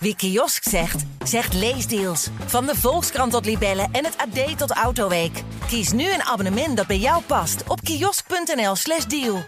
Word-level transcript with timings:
Wie 0.00 0.16
kiosk 0.16 0.68
zegt, 0.68 1.04
zegt 1.24 1.54
leesdeals. 1.54 2.28
Van 2.46 2.66
de 2.66 2.74
Volkskrant 2.74 3.32
tot 3.32 3.44
Libellen 3.44 3.88
en 3.92 4.04
het 4.04 4.16
AD 4.16 4.58
tot 4.58 4.70
Autoweek. 4.70 5.42
Kies 5.66 5.92
nu 5.92 6.12
een 6.12 6.22
abonnement 6.22 6.76
dat 6.76 6.86
bij 6.86 6.98
jou 6.98 7.22
past 7.22 7.68
op 7.68 7.80
kiosk.nl/slash 7.80 9.04
deal. 9.04 9.42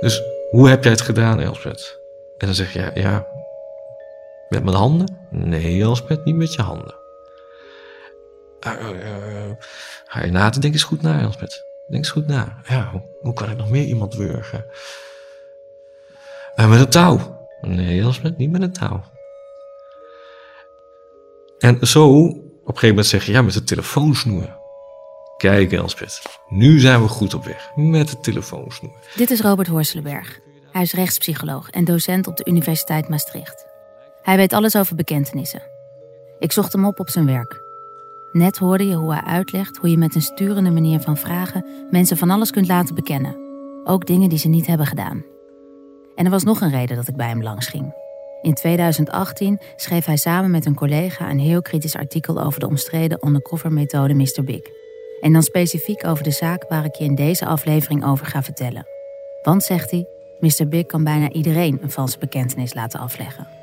Dus 0.00 0.22
hoe 0.50 0.68
heb 0.68 0.82
jij 0.82 0.92
het 0.92 1.00
gedaan, 1.00 1.40
Elspeth? 1.40 1.98
En 2.38 2.46
dan 2.46 2.54
zeg 2.54 2.72
je, 2.72 2.90
ja, 2.94 3.26
met 4.48 4.64
mijn 4.64 4.76
handen? 4.76 5.18
Nee, 5.30 5.82
Elspeth, 5.82 6.24
niet 6.24 6.36
met 6.36 6.54
je 6.54 6.62
handen. 6.62 6.94
Uh, 8.66 8.72
uh, 8.72 9.50
ga 10.04 10.24
je 10.24 10.30
na 10.30 10.50
te 10.50 10.60
denken, 10.60 10.78
is 10.78 10.86
goed 10.86 11.02
na, 11.02 11.20
Elspeth. 11.20 11.69
Denk 11.90 12.04
eens 12.04 12.10
goed 12.10 12.26
na. 12.26 12.62
Ja, 12.68 13.02
hoe, 13.20 13.32
kan 13.32 13.50
ik 13.50 13.56
nog 13.56 13.70
meer 13.70 13.84
iemand 13.84 14.14
wurgen? 14.14 14.64
Uh, 16.56 16.70
met 16.70 16.80
een 16.80 16.88
touw. 16.88 17.46
Nee, 17.60 18.00
Elspeth, 18.00 18.36
niet 18.36 18.50
met 18.50 18.62
een 18.62 18.72
touw. 18.72 19.02
En 21.58 21.86
zo, 21.86 22.08
op 22.10 22.34
een 22.34 22.64
gegeven 22.64 22.88
moment 22.88 23.06
zeg 23.06 23.24
je, 23.24 23.32
ja, 23.32 23.42
met 23.42 23.54
de 23.54 23.64
telefoonsnoer. 23.64 24.58
Kijk, 25.36 25.72
Elspeth, 25.72 26.22
nu 26.48 26.78
zijn 26.78 27.02
we 27.02 27.08
goed 27.08 27.34
op 27.34 27.44
weg. 27.44 27.70
Met 27.74 28.08
de 28.08 28.20
telefoonsnoer. 28.20 28.96
Dit 29.16 29.30
is 29.30 29.40
Robert 29.40 29.68
Horselenberg. 29.68 30.38
Hij 30.72 30.82
is 30.82 30.92
rechtspsycholoog 30.92 31.70
en 31.70 31.84
docent 31.84 32.26
op 32.26 32.36
de 32.36 32.44
Universiteit 32.44 33.08
Maastricht. 33.08 33.66
Hij 34.22 34.36
weet 34.36 34.52
alles 34.52 34.76
over 34.76 34.96
bekentenissen. 34.96 35.62
Ik 36.38 36.52
zocht 36.52 36.72
hem 36.72 36.84
op 36.84 37.00
op 37.00 37.08
zijn 37.08 37.26
werk. 37.26 37.69
Net 38.32 38.58
hoorde 38.58 38.86
je 38.86 38.94
hoe 38.94 39.12
hij 39.12 39.22
uitlegt 39.22 39.76
hoe 39.76 39.90
je 39.90 39.98
met 39.98 40.14
een 40.14 40.22
sturende 40.22 40.70
manier 40.70 41.00
van 41.00 41.16
vragen 41.16 41.64
mensen 41.90 42.16
van 42.16 42.30
alles 42.30 42.50
kunt 42.50 42.68
laten 42.68 42.94
bekennen. 42.94 43.36
Ook 43.84 44.06
dingen 44.06 44.28
die 44.28 44.38
ze 44.38 44.48
niet 44.48 44.66
hebben 44.66 44.86
gedaan. 44.86 45.24
En 46.14 46.24
er 46.24 46.30
was 46.30 46.44
nog 46.44 46.60
een 46.60 46.70
reden 46.70 46.96
dat 46.96 47.08
ik 47.08 47.16
bij 47.16 47.28
hem 47.28 47.42
langs 47.42 47.66
ging. 47.66 47.94
In 48.42 48.54
2018 48.54 49.60
schreef 49.76 50.04
hij 50.04 50.16
samen 50.16 50.50
met 50.50 50.66
een 50.66 50.74
collega 50.74 51.30
een 51.30 51.38
heel 51.38 51.62
kritisch 51.62 51.96
artikel 51.96 52.40
over 52.42 52.60
de 52.60 52.66
omstreden 52.66 53.26
undercover 53.26 53.72
methode 53.72 54.14
Mr. 54.14 54.44
Big. 54.44 54.62
En 55.20 55.32
dan 55.32 55.42
specifiek 55.42 56.06
over 56.06 56.24
de 56.24 56.30
zaak 56.30 56.64
waar 56.68 56.84
ik 56.84 56.94
je 56.94 57.04
in 57.04 57.14
deze 57.14 57.46
aflevering 57.46 58.04
over 58.04 58.26
ga 58.26 58.42
vertellen. 58.42 58.86
Want, 59.42 59.62
zegt 59.62 59.90
hij, 59.90 60.06
Mr. 60.40 60.68
Big 60.68 60.86
kan 60.86 61.04
bijna 61.04 61.30
iedereen 61.30 61.78
een 61.82 61.90
valse 61.90 62.18
bekentenis 62.18 62.74
laten 62.74 63.00
afleggen. 63.00 63.59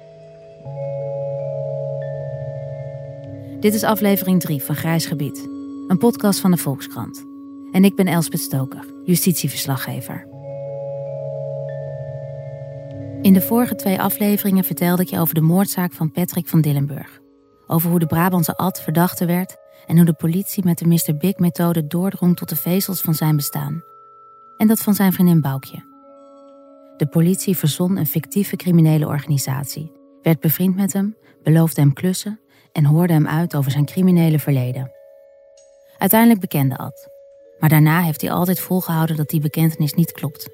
Dit 3.59 3.73
is 3.73 3.83
aflevering 3.83 4.41
3 4.41 4.63
van 4.63 4.75
Grijs 4.75 5.05
Gebied, 5.05 5.47
een 5.87 5.97
podcast 5.97 6.39
van 6.39 6.51
de 6.51 6.57
Volkskrant. 6.57 7.25
En 7.71 7.83
ik 7.83 7.95
ben 7.95 8.07
Elspeth 8.07 8.39
Stoker, 8.39 8.85
justitieverslaggever. 9.03 10.27
In 13.21 13.33
de 13.33 13.41
vorige 13.41 13.75
twee 13.75 14.01
afleveringen 14.01 14.63
vertelde 14.63 15.01
ik 15.01 15.09
je 15.09 15.19
over 15.19 15.33
de 15.33 15.41
moordzaak 15.41 15.93
van 15.93 16.11
Patrick 16.11 16.47
van 16.47 16.61
Dillenburg. 16.61 17.19
Over 17.67 17.89
hoe 17.89 17.99
de 17.99 18.05
Brabantse 18.05 18.57
Ad 18.57 18.81
verdachte 18.81 19.25
werd 19.25 19.57
en 19.87 19.95
hoe 19.95 20.05
de 20.05 20.13
politie 20.13 20.63
met 20.65 20.77
de 20.77 20.87
Mr. 20.87 21.17
Big-methode 21.17 21.87
doordrong 21.87 22.37
tot 22.37 22.49
de 22.49 22.55
vezels 22.55 23.01
van 23.01 23.13
zijn 23.13 23.35
bestaan. 23.35 23.83
En 24.57 24.67
dat 24.67 24.81
van 24.81 24.93
zijn 24.93 25.13
vriendin 25.13 25.41
Boukje. 25.41 25.85
De 26.97 27.07
politie 27.07 27.57
verzon 27.57 27.97
een 27.97 28.07
fictieve 28.07 28.55
criminele 28.55 29.07
organisatie, 29.07 29.91
werd 30.21 30.39
bevriend 30.39 30.75
met 30.75 30.93
hem, 30.93 31.15
beloofde 31.43 31.81
hem 31.81 31.93
klussen 31.93 32.39
en 32.77 32.85
hoorde 32.85 33.13
hem 33.13 33.27
uit 33.27 33.55
over 33.55 33.71
zijn 33.71 33.85
criminele 33.85 34.39
verleden. 34.39 34.91
Uiteindelijk 35.97 36.39
bekende 36.39 36.77
Ad. 36.77 37.09
Maar 37.59 37.69
daarna 37.69 38.01
heeft 38.01 38.21
hij 38.21 38.31
altijd 38.31 38.59
volgehouden 38.59 39.15
dat 39.15 39.29
die 39.29 39.41
bekentenis 39.41 39.93
niet 39.93 40.11
klopt. 40.11 40.49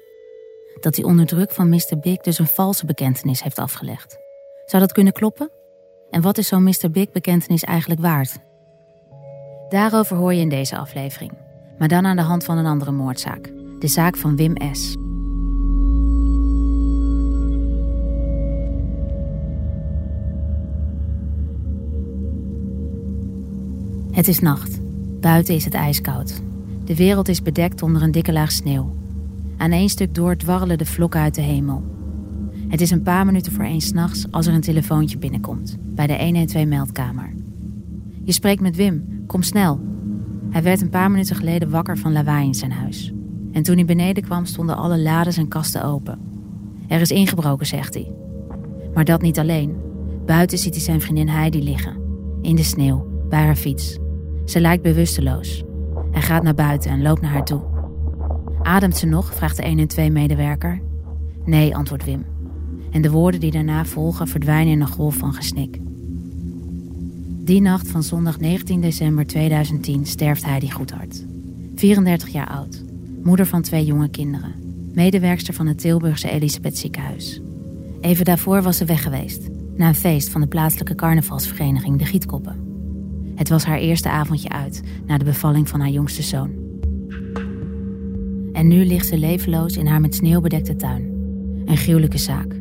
Dat 0.80 0.96
hij 0.96 1.04
onder 1.04 1.26
druk 1.26 1.50
van 1.50 1.68
Mr. 1.68 1.98
Big 2.00 2.16
dus 2.16 2.38
een 2.38 2.46
valse 2.46 2.86
bekentenis 2.86 3.42
heeft 3.42 3.58
afgelegd. 3.58 4.18
Zou 4.66 4.82
dat 4.82 4.92
kunnen 4.92 5.12
kloppen? 5.12 5.50
En 6.10 6.22
wat 6.22 6.38
is 6.38 6.48
zo'n 6.48 6.62
Mr. 6.62 6.90
Big 6.90 7.10
bekentenis 7.12 7.64
eigenlijk 7.64 8.00
waard? 8.00 8.38
Daarover 9.68 10.16
hoor 10.16 10.34
je 10.34 10.40
in 10.40 10.48
deze 10.48 10.76
aflevering. 10.76 11.32
Maar 11.78 11.88
dan 11.88 12.06
aan 12.06 12.16
de 12.16 12.22
hand 12.22 12.44
van 12.44 12.58
een 12.58 12.66
andere 12.66 12.92
moordzaak. 12.92 13.52
De 13.78 13.88
zaak 13.88 14.16
van 14.16 14.36
Wim 14.36 14.56
S. 14.72 14.96
Het 24.14 24.28
is 24.28 24.40
nacht. 24.40 24.80
Buiten 25.20 25.54
is 25.54 25.64
het 25.64 25.74
ijskoud. 25.74 26.42
De 26.84 26.96
wereld 26.96 27.28
is 27.28 27.42
bedekt 27.42 27.82
onder 27.82 28.02
een 28.02 28.10
dikke 28.10 28.32
laag 28.32 28.52
sneeuw. 28.52 28.94
Aan 29.56 29.70
één 29.70 29.88
stuk 29.88 30.14
door 30.14 30.36
dwarrelen 30.36 30.78
de 30.78 30.84
vlokken 30.84 31.20
uit 31.20 31.34
de 31.34 31.40
hemel. 31.40 31.84
Het 32.68 32.80
is 32.80 32.90
een 32.90 33.02
paar 33.02 33.26
minuten 33.26 33.52
voor 33.52 33.64
één 33.64 33.80
s'nachts 33.80 34.26
als 34.30 34.46
er 34.46 34.54
een 34.54 34.60
telefoontje 34.60 35.18
binnenkomt 35.18 35.76
bij 35.80 36.06
de 36.06 36.46
112-meldkamer. 36.48 37.34
Je 38.24 38.32
spreekt 38.32 38.60
met 38.60 38.76
Wim, 38.76 39.24
kom 39.26 39.42
snel. 39.42 39.80
Hij 40.50 40.62
werd 40.62 40.80
een 40.80 40.90
paar 40.90 41.10
minuten 41.10 41.36
geleden 41.36 41.70
wakker 41.70 41.98
van 41.98 42.12
lawaai 42.12 42.46
in 42.46 42.54
zijn 42.54 42.72
huis. 42.72 43.12
En 43.52 43.62
toen 43.62 43.76
hij 43.76 43.84
beneden 43.84 44.22
kwam 44.22 44.44
stonden 44.44 44.76
alle 44.76 44.98
lades 44.98 45.36
en 45.36 45.48
kasten 45.48 45.84
open. 45.84 46.18
Er 46.88 47.00
is 47.00 47.10
ingebroken, 47.10 47.66
zegt 47.66 47.94
hij. 47.94 48.12
Maar 48.94 49.04
dat 49.04 49.22
niet 49.22 49.38
alleen. 49.38 49.76
Buiten 50.26 50.58
ziet 50.58 50.74
hij 50.74 50.82
zijn 50.82 51.00
vriendin 51.00 51.28
Heidi 51.28 51.62
liggen. 51.62 51.96
In 52.42 52.56
de 52.56 52.62
sneeuw, 52.62 53.06
bij 53.28 53.44
haar 53.44 53.56
fiets. 53.56 54.02
Ze 54.44 54.60
lijkt 54.60 54.82
bewusteloos. 54.82 55.62
Hij 56.10 56.22
gaat 56.22 56.42
naar 56.42 56.54
buiten 56.54 56.90
en 56.90 57.02
loopt 57.02 57.20
naar 57.20 57.30
haar 57.30 57.44
toe. 57.44 57.62
Ademt 58.62 58.96
ze 58.96 59.06
nog? 59.06 59.34
vraagt 59.34 59.56
de 59.56 59.86
112-medewerker. 59.86 60.80
Nee, 61.44 61.76
antwoordt 61.76 62.04
Wim. 62.04 62.24
En 62.90 63.02
de 63.02 63.10
woorden 63.10 63.40
die 63.40 63.50
daarna 63.50 63.84
volgen 63.84 64.28
verdwijnen 64.28 64.72
in 64.72 64.80
een 64.80 64.86
golf 64.86 65.16
van 65.16 65.32
gesnik. 65.32 65.78
Die 67.44 67.60
nacht 67.60 67.88
van 67.88 68.02
zondag 68.02 68.40
19 68.40 68.80
december 68.80 69.26
2010 69.26 70.06
sterft 70.06 70.44
Heidi 70.44 70.70
Goedhart. 70.70 71.24
34 71.74 72.28
jaar 72.28 72.48
oud, 72.48 72.82
moeder 73.22 73.46
van 73.46 73.62
twee 73.62 73.84
jonge 73.84 74.08
kinderen, 74.08 74.54
medewerkster 74.92 75.54
van 75.54 75.66
het 75.66 75.78
Tilburgse 75.78 76.30
Elisabeth 76.30 76.78
ziekenhuis. 76.78 77.40
Even 78.00 78.24
daarvoor 78.24 78.62
was 78.62 78.76
ze 78.76 78.84
weg 78.84 79.02
geweest, 79.02 79.48
na 79.76 79.88
een 79.88 79.94
feest 79.94 80.28
van 80.28 80.40
de 80.40 80.46
plaatselijke 80.46 80.94
carnavalsvereniging 80.94 81.98
De 81.98 82.04
Gietkoppen. 82.04 82.73
Het 83.34 83.48
was 83.48 83.64
haar 83.64 83.78
eerste 83.78 84.08
avondje 84.08 84.48
uit 84.48 84.82
na 85.06 85.18
de 85.18 85.24
bevalling 85.24 85.68
van 85.68 85.80
haar 85.80 85.90
jongste 85.90 86.22
zoon. 86.22 86.50
En 88.52 88.68
nu 88.68 88.84
ligt 88.84 89.06
ze 89.06 89.18
levenloos 89.18 89.76
in 89.76 89.86
haar 89.86 90.00
met 90.00 90.14
sneeuw 90.14 90.40
bedekte 90.40 90.76
tuin. 90.76 91.12
Een 91.64 91.76
gruwelijke 91.76 92.18
zaak. 92.18 92.52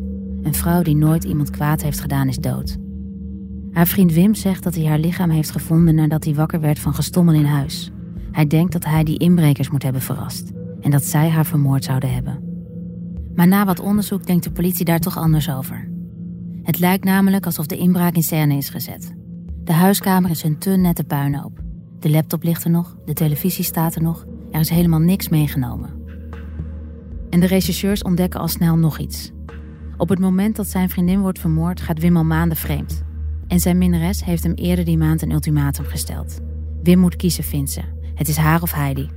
Een 0.41 0.53
vrouw 0.53 0.81
die 0.81 0.95
nooit 0.95 1.23
iemand 1.23 1.49
kwaad 1.49 1.81
heeft 1.81 1.99
gedaan 1.99 2.27
is 2.27 2.37
dood. 2.37 2.77
Haar 3.71 3.87
vriend 3.87 4.13
Wim 4.13 4.35
zegt 4.35 4.63
dat 4.63 4.75
hij 4.75 4.85
haar 4.85 4.99
lichaam 4.99 5.29
heeft 5.29 5.51
gevonden 5.51 5.95
nadat 5.95 6.23
hij 6.23 6.33
wakker 6.33 6.59
werd 6.59 6.79
van 6.79 6.93
gestommel 6.93 7.33
in 7.33 7.45
huis. 7.45 7.91
Hij 8.31 8.47
denkt 8.47 8.71
dat 8.71 8.85
hij 8.85 9.03
die 9.03 9.17
inbrekers 9.17 9.69
moet 9.69 9.83
hebben 9.83 10.01
verrast 10.01 10.51
en 10.81 10.91
dat 10.91 11.03
zij 11.03 11.29
haar 11.29 11.45
vermoord 11.45 11.83
zouden 11.83 12.13
hebben. 12.13 12.39
Maar 13.35 13.47
na 13.47 13.65
wat 13.65 13.79
onderzoek 13.79 14.25
denkt 14.25 14.43
de 14.43 14.51
politie 14.51 14.85
daar 14.85 14.99
toch 14.99 15.17
anders 15.17 15.49
over. 15.49 15.89
Het 16.63 16.79
lijkt 16.79 17.03
namelijk 17.03 17.45
alsof 17.45 17.65
de 17.65 17.77
inbraak 17.77 18.15
in 18.15 18.23
scène 18.23 18.55
is 18.57 18.69
gezet. 18.69 19.13
De 19.63 19.73
huiskamer 19.73 20.29
is 20.29 20.43
een 20.43 20.57
te 20.57 20.69
nette 20.69 21.03
puinhoop. 21.03 21.61
De 21.99 22.09
laptop 22.09 22.43
ligt 22.43 22.63
er 22.63 22.69
nog, 22.69 22.97
de 23.05 23.13
televisie 23.13 23.63
staat 23.63 23.95
er 23.95 24.01
nog, 24.01 24.25
er 24.51 24.59
is 24.59 24.69
helemaal 24.69 24.99
niks 24.99 25.29
meegenomen. 25.29 25.89
En 27.29 27.39
de 27.39 27.45
rechercheurs 27.45 28.01
ontdekken 28.01 28.39
al 28.39 28.47
snel 28.47 28.75
nog 28.75 28.99
iets. 28.99 29.31
Op 29.97 30.09
het 30.09 30.19
moment 30.19 30.55
dat 30.55 30.67
zijn 30.67 30.89
vriendin 30.89 31.19
wordt 31.19 31.39
vermoord, 31.39 31.81
gaat 31.81 31.99
Wim 31.99 32.17
al 32.17 32.23
maanden 32.23 32.57
vreemd. 32.57 33.03
En 33.47 33.59
zijn 33.59 33.77
minnares 33.77 34.23
heeft 34.23 34.43
hem 34.43 34.53
eerder 34.53 34.85
die 34.85 34.97
maand 34.97 35.21
een 35.21 35.31
ultimatum 35.31 35.85
gesteld. 35.85 36.39
Wim 36.83 36.99
moet 36.99 37.15
kiezen, 37.15 37.43
vindt 37.43 37.71
ze. 37.71 37.81
Het 38.15 38.27
is 38.27 38.37
haar 38.37 38.61
of 38.61 38.73
Heidi. 38.73 39.09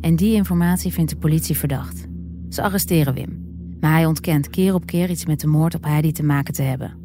En 0.00 0.16
die 0.16 0.34
informatie 0.34 0.92
vindt 0.92 1.10
de 1.10 1.16
politie 1.16 1.56
verdacht. 1.56 2.06
Ze 2.48 2.62
arresteren 2.62 3.14
Wim. 3.14 3.44
Maar 3.80 3.92
hij 3.92 4.06
ontkent 4.06 4.50
keer 4.50 4.74
op 4.74 4.86
keer 4.86 5.10
iets 5.10 5.26
met 5.26 5.40
de 5.40 5.46
moord 5.46 5.74
op 5.74 5.84
Heidi 5.84 6.12
te 6.12 6.22
maken 6.22 6.54
te 6.54 6.62
hebben. 6.62 7.01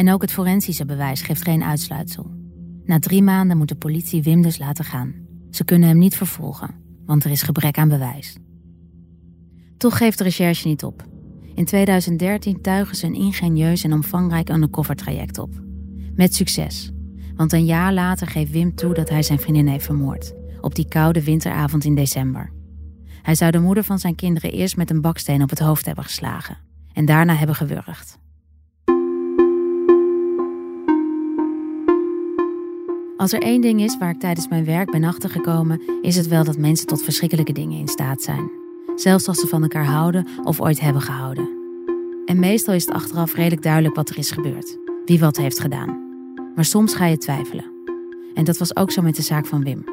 En 0.00 0.12
ook 0.12 0.22
het 0.22 0.32
forensische 0.32 0.84
bewijs 0.84 1.22
geeft 1.22 1.42
geen 1.42 1.62
uitsluitsel. 1.62 2.30
Na 2.84 2.98
drie 2.98 3.22
maanden 3.22 3.56
moet 3.56 3.68
de 3.68 3.74
politie 3.74 4.22
Wim 4.22 4.42
dus 4.42 4.58
laten 4.58 4.84
gaan. 4.84 5.14
Ze 5.50 5.64
kunnen 5.64 5.88
hem 5.88 5.98
niet 5.98 6.16
vervolgen, 6.16 6.74
want 7.06 7.24
er 7.24 7.30
is 7.30 7.42
gebrek 7.42 7.78
aan 7.78 7.88
bewijs. 7.88 8.36
Toch 9.76 9.96
geeft 9.96 10.18
de 10.18 10.24
recherche 10.24 10.68
niet 10.68 10.84
op. 10.84 11.04
In 11.54 11.64
2013 11.64 12.60
tuigen 12.60 12.96
ze 12.96 13.06
een 13.06 13.14
ingenieus 13.14 13.84
en 13.84 13.92
omvangrijk 13.92 14.48
undercover 14.48 14.96
traject 14.96 15.38
op. 15.38 15.50
Met 16.14 16.34
succes. 16.34 16.90
Want 17.36 17.52
een 17.52 17.64
jaar 17.64 17.92
later 17.92 18.26
geeft 18.26 18.50
Wim 18.50 18.74
toe 18.74 18.94
dat 18.94 19.08
hij 19.08 19.22
zijn 19.22 19.38
vriendin 19.38 19.66
heeft 19.66 19.84
vermoord. 19.84 20.34
Op 20.60 20.74
die 20.74 20.88
koude 20.88 21.24
winteravond 21.24 21.84
in 21.84 21.94
december. 21.94 22.52
Hij 23.22 23.34
zou 23.34 23.50
de 23.50 23.60
moeder 23.60 23.84
van 23.84 23.98
zijn 23.98 24.14
kinderen 24.14 24.52
eerst 24.52 24.76
met 24.76 24.90
een 24.90 25.00
baksteen 25.00 25.42
op 25.42 25.50
het 25.50 25.58
hoofd 25.58 25.86
hebben 25.86 26.04
geslagen. 26.04 26.58
En 26.92 27.04
daarna 27.04 27.34
hebben 27.34 27.56
gewurgd. 27.56 28.18
Als 33.20 33.32
er 33.32 33.42
één 33.42 33.60
ding 33.60 33.80
is 33.82 33.98
waar 33.98 34.10
ik 34.10 34.18
tijdens 34.18 34.48
mijn 34.48 34.64
werk 34.64 34.90
ben 34.90 35.04
achtergekomen, 35.04 35.80
is 36.02 36.16
het 36.16 36.28
wel 36.28 36.44
dat 36.44 36.58
mensen 36.58 36.86
tot 36.86 37.02
verschrikkelijke 37.02 37.52
dingen 37.52 37.78
in 37.78 37.88
staat 37.88 38.22
zijn. 38.22 38.50
Zelfs 38.96 39.28
als 39.28 39.40
ze 39.40 39.46
van 39.46 39.62
elkaar 39.62 39.84
houden 39.84 40.26
of 40.44 40.60
ooit 40.60 40.80
hebben 40.80 41.02
gehouden. 41.02 41.48
En 42.26 42.38
meestal 42.38 42.74
is 42.74 42.84
het 42.84 42.94
achteraf 42.94 43.34
redelijk 43.34 43.62
duidelijk 43.62 43.94
wat 43.94 44.08
er 44.08 44.18
is 44.18 44.30
gebeurd. 44.30 44.78
Wie 45.04 45.20
wat 45.20 45.36
heeft 45.36 45.60
gedaan. 45.60 45.98
Maar 46.54 46.64
soms 46.64 46.94
ga 46.94 47.06
je 47.06 47.18
twijfelen. 47.18 47.64
En 48.34 48.44
dat 48.44 48.58
was 48.58 48.76
ook 48.76 48.90
zo 48.90 49.02
met 49.02 49.16
de 49.16 49.22
zaak 49.22 49.46
van 49.46 49.64
Wim. 49.64 49.84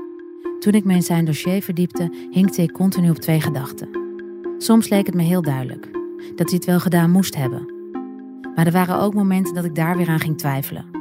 Toen 0.59 0.73
ik 0.73 0.83
me 0.83 0.93
in 0.93 1.03
zijn 1.03 1.25
dossier 1.25 1.61
verdiepte, 1.61 2.11
hinkte 2.31 2.61
ik 2.61 2.71
continu 2.71 3.09
op 3.09 3.17
twee 3.17 3.41
gedachten. 3.41 3.89
Soms 4.57 4.89
leek 4.89 5.05
het 5.05 5.15
me 5.15 5.23
heel 5.23 5.41
duidelijk 5.41 5.89
dat 6.35 6.49
hij 6.49 6.55
het 6.55 6.65
wel 6.65 6.79
gedaan 6.79 7.11
moest 7.11 7.35
hebben. 7.35 7.73
Maar 8.55 8.65
er 8.65 8.71
waren 8.71 8.99
ook 8.99 9.13
momenten 9.13 9.53
dat 9.53 9.65
ik 9.65 9.75
daar 9.75 9.97
weer 9.97 10.09
aan 10.09 10.19
ging 10.19 10.37
twijfelen. 10.37 10.96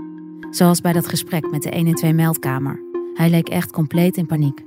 Zoals 0.51 0.81
bij 0.81 0.93
dat 0.93 1.09
gesprek 1.09 1.51
met 1.51 1.63
de 1.63 1.75
112 1.75 2.15
meldkamer. 2.15 2.81
Hij 3.15 3.31
leek 3.31 3.49
echt 3.49 3.73
compleet 3.73 4.17
in 4.17 4.27
paniek. 4.27 4.65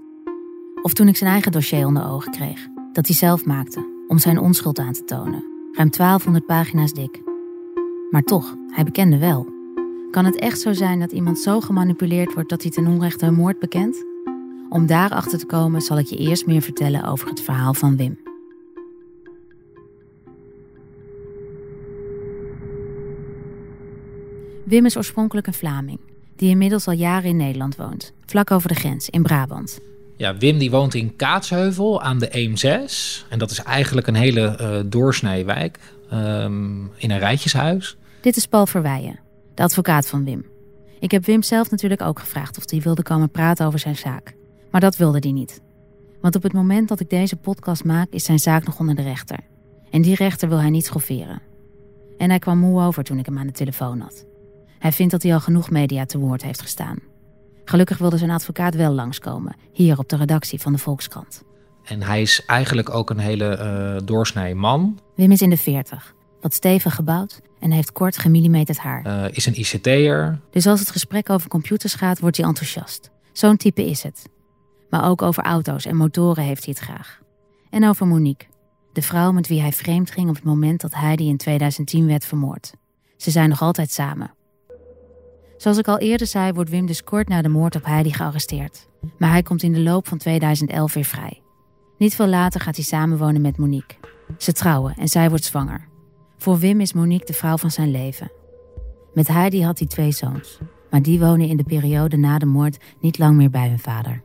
Of 0.82 0.94
toen 0.94 1.08
ik 1.08 1.18
zijn 1.18 1.32
eigen 1.32 1.52
dossier 1.52 1.86
onder 1.86 2.06
ogen 2.06 2.32
kreeg, 2.32 2.68
dat 2.94 3.08
hij 3.08 3.16
zelf 3.16 3.46
maakte 3.46 4.04
om 4.08 4.18
zijn 4.18 4.40
onschuld 4.40 4.80
aan 4.80 4.94
te 4.94 5.04
tonen. 5.04 5.44
Ruim 5.72 5.90
1200 5.90 6.46
pagina's 6.46 6.94
dik. 6.94 7.22
Maar 8.10 8.24
toch, 8.24 8.56
hij 8.70 8.84
bekende 8.84 9.18
wel. 9.18 9.48
Kan 10.12 10.26
het 10.26 10.36
echt 10.36 10.60
zo 10.60 10.74
zijn 10.74 11.00
dat 11.00 11.12
iemand 11.12 11.40
zo 11.40 11.60
gemanipuleerd 11.60 12.34
wordt 12.34 12.50
dat 12.50 12.62
hij 12.62 12.72
ten 12.72 12.88
onrechte 12.88 13.26
een 13.26 13.34
moord 13.34 13.60
bekent? 13.60 14.04
Om 14.70 14.86
daarachter 14.86 15.40
te 15.40 15.46
komen 15.46 15.82
zal 15.82 15.98
ik 15.98 16.06
je 16.06 16.18
eerst 16.18 16.46
meer 16.46 16.62
vertellen 16.62 17.04
over 17.04 17.30
het 17.30 17.42
verhaal 17.42 17.74
van 17.74 17.98
Wim. 17.98 18.18
Wim 24.70 24.86
is 24.86 24.98
oorspronkelijk 24.98 25.48
een 25.48 25.54
Vlaming, 25.54 26.00
die 26.36 26.50
inmiddels 26.50 26.88
al 26.88 26.94
jaren 26.94 27.30
in 27.30 27.38
Nederland 27.38 27.76
woont, 27.76 28.14
vlak 28.26 28.52
over 28.52 28.68
de 28.68 28.76
grens 28.76 29.10
in 29.10 29.24
Brabant. 29.24 29.80
Ja, 30.18 30.38
Wim 30.38 30.58
die 30.58 30.72
woont 30.72 30.94
in 30.94 31.16
Kaatsheuvel 31.16 32.02
aan 32.02 32.20
de 32.20 32.28
Eem6. 32.28 33.28
En 33.30 33.40
dat 33.40 33.52
is 33.52 33.64
eigenlijk 33.64 34.08
een 34.08 34.16
hele 34.16 34.58
uh, 36.12 36.44
um, 36.44 36.92
in 36.96 37.12
een 37.12 37.20
rijtjeshuis. 37.20 37.98
Dit 38.22 38.36
is 38.36 38.46
Paul 38.46 38.66
Verweijen, 38.66 39.20
de 39.54 39.64
advocaat 39.64 40.08
van 40.08 40.24
Wim. 40.24 40.46
Ik 41.00 41.12
heb 41.12 41.26
Wim 41.26 41.44
zelf 41.44 41.72
natuurlijk 41.72 42.02
ook 42.02 42.20
gevraagd 42.20 42.58
of 42.58 42.70
hij 42.70 42.82
wilde 42.82 43.04
komen 43.04 43.30
praten 43.30 43.66
over 43.66 43.80
zijn 43.80 43.96
zaak. 43.96 44.36
Maar 44.72 44.82
dat 44.82 44.98
wilde 44.98 45.20
hij 45.20 45.32
niet. 45.32 45.62
Want 46.22 46.36
op 46.36 46.44
het 46.44 46.54
moment 46.54 46.88
dat 46.88 47.00
ik 47.00 47.10
deze 47.10 47.36
podcast 47.36 47.84
maak, 47.84 48.08
is 48.10 48.24
zijn 48.24 48.40
zaak 48.40 48.66
nog 48.66 48.80
onder 48.80 48.96
de 48.96 49.02
rechter. 49.02 49.40
En 49.92 50.02
die 50.02 50.16
rechter 50.16 50.50
wil 50.50 50.60
hij 50.60 50.70
niet 50.70 50.86
schofferen. 50.86 51.42
En 52.18 52.30
hij 52.30 52.40
kwam 52.40 52.58
moe 52.58 52.82
over 52.82 53.04
toen 53.04 53.20
ik 53.20 53.26
hem 53.26 53.38
aan 53.38 53.48
de 53.48 53.54
telefoon 53.54 54.00
had. 54.00 54.28
Hij 54.80 54.92
vindt 54.92 55.12
dat 55.12 55.24
hij 55.24 55.34
al 55.34 55.40
genoeg 55.40 55.70
media 55.70 56.06
te 56.06 56.18
woord 56.18 56.44
heeft 56.44 56.62
gestaan. 56.62 57.00
Gelukkig 57.66 57.98
wilde 57.98 58.18
zijn 58.18 58.30
advocaat 58.30 58.76
wel 58.76 58.92
langskomen, 58.92 59.56
hier 59.74 59.98
op 59.98 60.10
de 60.10 60.16
redactie 60.16 60.62
van 60.62 60.72
de 60.72 60.78
Volkskrant. 60.78 61.44
En 61.84 62.02
hij 62.02 62.22
is 62.22 62.46
eigenlijk 62.46 62.90
ook 62.90 63.10
een 63.10 63.20
hele 63.20 63.58
uh, 63.60 64.08
doorsnee 64.08 64.56
man. 64.56 65.00
Wim 65.16 65.32
is 65.32 65.42
in 65.42 65.50
de 65.50 65.58
40, 65.58 66.14
wat 66.42 66.54
stevig 66.54 66.96
gebouwd 66.96 67.42
en 67.60 67.72
heeft 67.72 67.92
kort 67.92 68.18
gemillimeterd 68.18 68.78
haar. 68.78 69.06
Uh, 69.06 69.26
is 69.32 69.46
een 69.46 69.60
ICT'er. 69.60 70.40
Dus 70.52 70.68
als 70.68 70.80
het 70.80 70.92
gesprek 70.92 71.30
over 71.30 71.50
computers 71.50 71.94
gaat, 71.94 72.20
wordt 72.20 72.38
hij 72.38 72.46
enthousiast. 72.46 73.10
Zo'n 73.32 73.58
type 73.58 73.86
is 73.86 74.04
het. 74.04 74.30
Maar 74.90 75.10
ook 75.10 75.22
over 75.22 75.44
auto's 75.44 75.86
en 75.86 75.96
motoren 75.96 76.44
heeft 76.44 76.66
hij 76.66 76.74
het 76.78 76.84
graag. 76.84 77.20
En 77.70 77.88
over 77.88 78.08
Monique, 78.08 78.48
de 78.94 79.02
vrouw 79.02 79.32
met 79.32 79.48
wie 79.48 79.62
hij 79.62 79.72
vreemd 79.72 80.12
ging 80.12 80.30
op 80.30 80.36
het 80.36 80.44
moment 80.44 80.82
dat 80.82 80.94
hij 80.94 81.16
die 81.16 81.30
in 81.30 81.38
2010 81.38 82.08
werd 82.08 82.26
vermoord. 82.26 82.74
Ze 83.18 83.32
zijn 83.32 83.50
nog 83.50 83.62
altijd 83.62 83.92
samen. 83.92 84.34
Zoals 85.60 85.78
ik 85.78 85.88
al 85.88 85.98
eerder 85.98 86.28
zei, 86.28 86.54
wordt 86.54 86.70
Wim 86.70 86.86
dus 86.86 87.04
kort 87.04 87.28
na 87.28 87.42
de 87.42 87.50
moord 87.50 87.76
op 87.76 87.86
Heidi 87.86 88.14
gearresteerd. 88.14 88.88
Maar 89.18 89.30
hij 89.30 89.44
komt 89.44 89.64
in 89.64 89.74
de 89.74 89.80
loop 89.80 90.08
van 90.08 90.18
2011 90.18 90.94
weer 90.94 91.04
vrij. 91.04 91.42
Niet 91.98 92.16
veel 92.16 92.28
later 92.28 92.62
gaat 92.62 92.76
hij 92.76 92.86
samenwonen 92.86 93.42
met 93.42 93.58
Monique. 93.58 93.98
Ze 94.38 94.52
trouwen 94.52 94.96
en 94.98 95.08
zij 95.08 95.30
wordt 95.30 95.44
zwanger. 95.44 95.88
Voor 96.38 96.58
Wim 96.58 96.80
is 96.80 96.94
Monique 96.94 97.26
de 97.26 97.34
vrouw 97.34 97.58
van 97.58 97.72
zijn 97.72 97.92
leven. 97.92 98.32
Met 99.14 99.28
Heidi 99.28 99.64
had 99.64 99.80
hij 99.80 99.88
twee 99.88 100.12
zoons, 100.12 100.60
maar 100.90 101.02
die 101.02 101.20
wonen 101.20 101.48
in 101.48 101.58
de 101.58 101.64
periode 101.64 102.18
na 102.18 102.38
de 102.38 102.46
moord 102.46 102.78
niet 103.00 103.18
lang 103.18 103.36
meer 103.36 103.50
bij 103.50 103.68
hun 103.68 103.80
vader. 103.80 104.24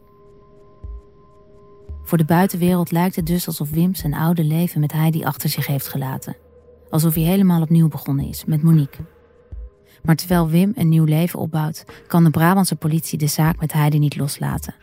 Voor 2.02 2.18
de 2.18 2.24
buitenwereld 2.24 2.90
lijkt 2.90 3.16
het 3.16 3.26
dus 3.26 3.46
alsof 3.46 3.70
Wim 3.70 3.94
zijn 3.94 4.14
oude 4.14 4.44
leven 4.44 4.80
met 4.80 4.92
Heidi 4.92 5.24
achter 5.24 5.48
zich 5.48 5.66
heeft 5.66 5.88
gelaten. 5.88 6.36
Alsof 6.90 7.14
hij 7.14 7.22
helemaal 7.22 7.62
opnieuw 7.62 7.88
begonnen 7.88 8.28
is 8.28 8.44
met 8.44 8.62
Monique. 8.62 9.13
Maar 10.04 10.16
terwijl 10.16 10.48
Wim 10.48 10.72
een 10.74 10.88
nieuw 10.88 11.04
leven 11.04 11.38
opbouwt, 11.38 11.84
kan 12.06 12.24
de 12.24 12.30
Brabantse 12.30 12.76
politie 12.76 13.18
de 13.18 13.26
zaak 13.26 13.60
met 13.60 13.72
Heidi 13.72 13.98
niet 13.98 14.16
loslaten. 14.16 14.74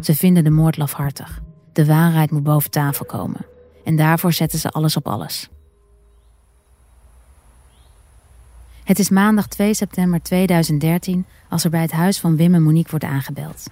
Ze 0.00 0.14
vinden 0.14 0.44
de 0.44 0.50
moord 0.50 0.76
lafhartig. 0.76 1.42
De 1.72 1.86
waarheid 1.86 2.30
moet 2.30 2.42
boven 2.42 2.70
tafel 2.70 3.04
komen. 3.04 3.46
En 3.84 3.96
daarvoor 3.96 4.32
zetten 4.32 4.58
ze 4.58 4.70
alles 4.70 4.96
op 4.96 5.06
alles. 5.08 5.48
Het 8.84 8.98
is 8.98 9.10
maandag 9.10 9.46
2 9.46 9.74
september 9.74 10.22
2013 10.22 11.26
als 11.48 11.64
er 11.64 11.70
bij 11.70 11.80
het 11.80 11.92
huis 11.92 12.20
van 12.20 12.36
Wim 12.36 12.54
en 12.54 12.62
Monique 12.62 12.90
wordt 12.90 13.04
aangebeld. 13.04 13.66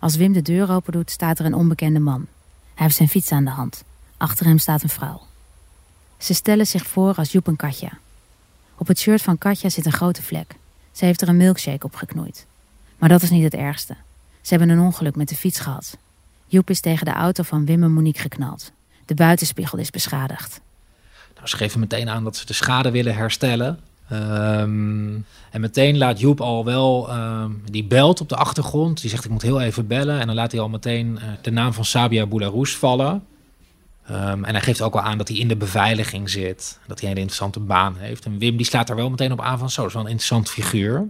Als 0.00 0.16
Wim 0.16 0.32
de 0.32 0.42
deur 0.42 0.70
open 0.72 0.92
doet, 0.92 1.10
staat 1.10 1.38
er 1.38 1.44
een 1.44 1.54
onbekende 1.54 2.00
man. 2.00 2.26
Hij 2.74 2.84
heeft 2.84 2.96
zijn 2.96 3.08
fiets 3.08 3.32
aan 3.32 3.44
de 3.44 3.50
hand. 3.50 3.84
Achter 4.16 4.46
hem 4.46 4.58
staat 4.58 4.82
een 4.82 4.88
vrouw. 4.88 5.22
Ze 6.18 6.34
stellen 6.34 6.66
zich 6.66 6.86
voor 6.86 7.14
als 7.14 7.32
Joep 7.32 7.46
en 7.46 7.56
Katja. 7.56 7.90
Op 8.80 8.86
het 8.86 8.98
shirt 8.98 9.22
van 9.22 9.38
Katja 9.38 9.68
zit 9.68 9.86
een 9.86 9.92
grote 9.92 10.22
vlek. 10.22 10.54
Ze 10.92 11.04
heeft 11.04 11.22
er 11.22 11.28
een 11.28 11.36
milkshake 11.36 11.86
op 11.86 11.94
geknoeid. 11.94 12.46
Maar 12.98 13.08
dat 13.08 13.22
is 13.22 13.30
niet 13.30 13.44
het 13.44 13.54
ergste. 13.54 13.94
Ze 14.40 14.54
hebben 14.54 14.68
een 14.68 14.84
ongeluk 14.84 15.16
met 15.16 15.28
de 15.28 15.34
fiets 15.34 15.60
gehad. 15.60 15.96
Joep 16.46 16.70
is 16.70 16.80
tegen 16.80 17.04
de 17.04 17.12
auto 17.12 17.42
van 17.42 17.66
Wim 17.66 17.82
en 17.82 17.92
Monique 17.92 18.20
geknald. 18.20 18.72
De 19.06 19.14
buitenspiegel 19.14 19.78
is 19.78 19.90
beschadigd. 19.90 20.60
Nou, 21.34 21.46
ze 21.48 21.56
geven 21.56 21.80
meteen 21.80 22.08
aan 22.08 22.24
dat 22.24 22.36
ze 22.36 22.46
de 22.46 22.52
schade 22.52 22.90
willen 22.90 23.14
herstellen. 23.14 23.78
Um, 24.12 25.26
en 25.50 25.60
meteen 25.60 25.98
laat 25.98 26.20
Joep 26.20 26.40
al 26.40 26.64
wel, 26.64 27.16
um, 27.16 27.62
die 27.70 27.84
belt 27.84 28.20
op 28.20 28.28
de 28.28 28.36
achtergrond. 28.36 29.00
Die 29.00 29.10
zegt 29.10 29.24
ik 29.24 29.30
moet 29.30 29.42
heel 29.42 29.60
even 29.60 29.86
bellen. 29.86 30.20
En 30.20 30.26
dan 30.26 30.36
laat 30.36 30.52
hij 30.52 30.60
al 30.60 30.68
meteen 30.68 31.18
uh, 31.22 31.22
de 31.42 31.50
naam 31.50 31.72
van 31.72 31.84
Sabia 31.84 32.26
Boularous 32.26 32.76
vallen. 32.76 33.24
Um, 34.10 34.44
en 34.44 34.54
hij 34.54 34.60
geeft 34.60 34.82
ook 34.82 34.94
al 34.94 35.00
aan 35.00 35.18
dat 35.18 35.28
hij 35.28 35.36
in 35.36 35.48
de 35.48 35.56
beveiliging 35.56 36.30
zit. 36.30 36.78
Dat 36.86 37.00
hij 37.00 37.10
een 37.10 37.16
interessante 37.16 37.60
baan 37.60 37.96
heeft. 37.96 38.24
En 38.24 38.38
Wim 38.38 38.56
die 38.56 38.66
slaat 38.66 38.86
daar 38.86 38.96
wel 38.96 39.10
meteen 39.10 39.32
op 39.32 39.40
aan 39.40 39.58
van 39.58 39.70
zo, 39.70 39.86
is 39.86 39.92
wel 39.92 40.02
een 40.02 40.08
interessant 40.08 40.50
figuur. 40.50 41.06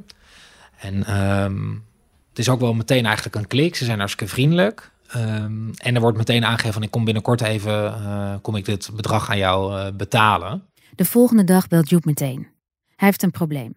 En 0.78 1.20
um, 1.20 1.84
het 2.28 2.38
is 2.38 2.48
ook 2.48 2.60
wel 2.60 2.74
meteen 2.74 3.06
eigenlijk 3.06 3.36
een 3.36 3.46
klik. 3.46 3.76
Ze 3.76 3.84
zijn 3.84 3.98
hartstikke 3.98 4.32
vriendelijk. 4.32 4.90
Um, 5.16 5.70
en 5.76 5.94
er 5.94 6.00
wordt 6.00 6.16
meteen 6.16 6.44
aangegeven 6.44 6.72
van 6.72 6.82
ik 6.82 6.90
kom 6.90 7.04
binnenkort 7.04 7.40
even, 7.40 7.72
uh, 7.72 8.34
kom 8.42 8.56
ik 8.56 8.64
dit 8.64 8.90
bedrag 8.92 9.30
aan 9.30 9.38
jou 9.38 9.74
uh, 9.74 9.86
betalen. 9.94 10.62
De 10.94 11.04
volgende 11.04 11.44
dag 11.44 11.68
belt 11.68 11.88
Joep 11.88 12.04
meteen. 12.04 12.48
Hij 12.96 13.08
heeft 13.08 13.22
een 13.22 13.30
probleem. 13.30 13.74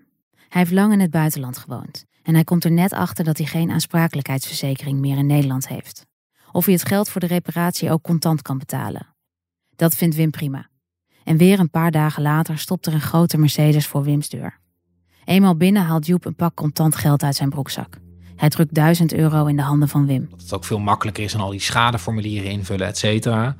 Hij 0.49 0.61
heeft 0.61 0.71
lang 0.71 0.93
in 0.93 0.99
het 0.99 1.11
buitenland 1.11 1.57
gewoond. 1.57 2.05
En 2.23 2.33
hij 2.33 2.43
komt 2.43 2.63
er 2.63 2.71
net 2.71 2.93
achter 2.93 3.23
dat 3.23 3.37
hij 3.37 3.47
geen 3.47 3.71
aansprakelijkheidsverzekering 3.71 4.99
meer 4.99 5.17
in 5.17 5.25
Nederland 5.25 5.67
heeft. 5.67 6.05
Of 6.51 6.65
hij 6.65 6.73
het 6.73 6.87
geld 6.87 7.09
voor 7.09 7.21
de 7.21 7.27
reparatie 7.27 7.91
ook 7.91 8.01
contant 8.01 8.41
kan 8.41 8.57
betalen. 8.57 9.12
Dat 9.75 9.95
vindt 9.95 10.15
Wim 10.15 10.31
prima. 10.31 10.67
En 11.23 11.37
weer 11.37 11.59
een 11.59 11.69
paar 11.69 11.91
dagen 11.91 12.21
later 12.21 12.57
stopt 12.57 12.85
er 12.85 12.93
een 12.93 13.01
grote 13.01 13.37
Mercedes 13.37 13.87
voor 13.87 14.03
Wims 14.03 14.29
deur. 14.29 14.59
Eenmaal 15.25 15.55
binnen 15.55 15.83
haalt 15.83 16.05
Joep 16.05 16.25
een 16.25 16.35
pak 16.35 16.55
contant 16.55 16.95
geld 16.95 17.23
uit 17.23 17.35
zijn 17.35 17.49
broekzak. 17.49 17.99
Hij 18.35 18.49
drukt 18.49 18.73
1000 18.73 19.13
euro 19.13 19.45
in 19.45 19.55
de 19.55 19.61
handen 19.61 19.89
van 19.89 20.05
Wim. 20.05 20.27
Dat 20.29 20.41
het 20.41 20.53
ook 20.53 20.63
veel 20.63 20.79
makkelijker 20.79 21.23
is 21.23 21.31
dan 21.31 21.41
al 21.41 21.49
die 21.49 21.59
schadeformulieren 21.59 22.51
invullen, 22.51 22.87
et 22.87 22.97
cetera. 22.97 23.55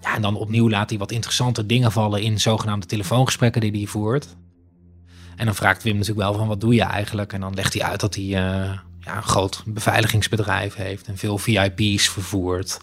Ja, 0.00 0.14
en 0.14 0.22
dan 0.22 0.36
opnieuw 0.36 0.70
laat 0.70 0.90
hij 0.90 0.98
wat 0.98 1.10
interessante 1.10 1.66
dingen 1.66 1.92
vallen 1.92 2.22
in 2.22 2.40
zogenaamde 2.40 2.86
telefoongesprekken 2.86 3.60
die 3.60 3.70
hij 3.70 3.86
voert. 3.86 4.36
En 5.36 5.44
dan 5.44 5.54
vraagt 5.54 5.82
Wim 5.82 5.96
natuurlijk 5.96 6.28
wel 6.28 6.34
van 6.34 6.48
wat 6.48 6.60
doe 6.60 6.74
je 6.74 6.82
eigenlijk? 6.82 7.32
En 7.32 7.40
dan 7.40 7.54
legt 7.54 7.74
hij 7.74 7.82
uit 7.82 8.00
dat 8.00 8.14
hij 8.14 8.24
uh, 8.24 8.30
ja, 9.00 9.16
een 9.16 9.22
groot 9.22 9.62
beveiligingsbedrijf 9.66 10.74
heeft 10.74 11.06
en 11.06 11.18
veel 11.18 11.38
VIP's 11.38 12.08
vervoert. 12.08 12.80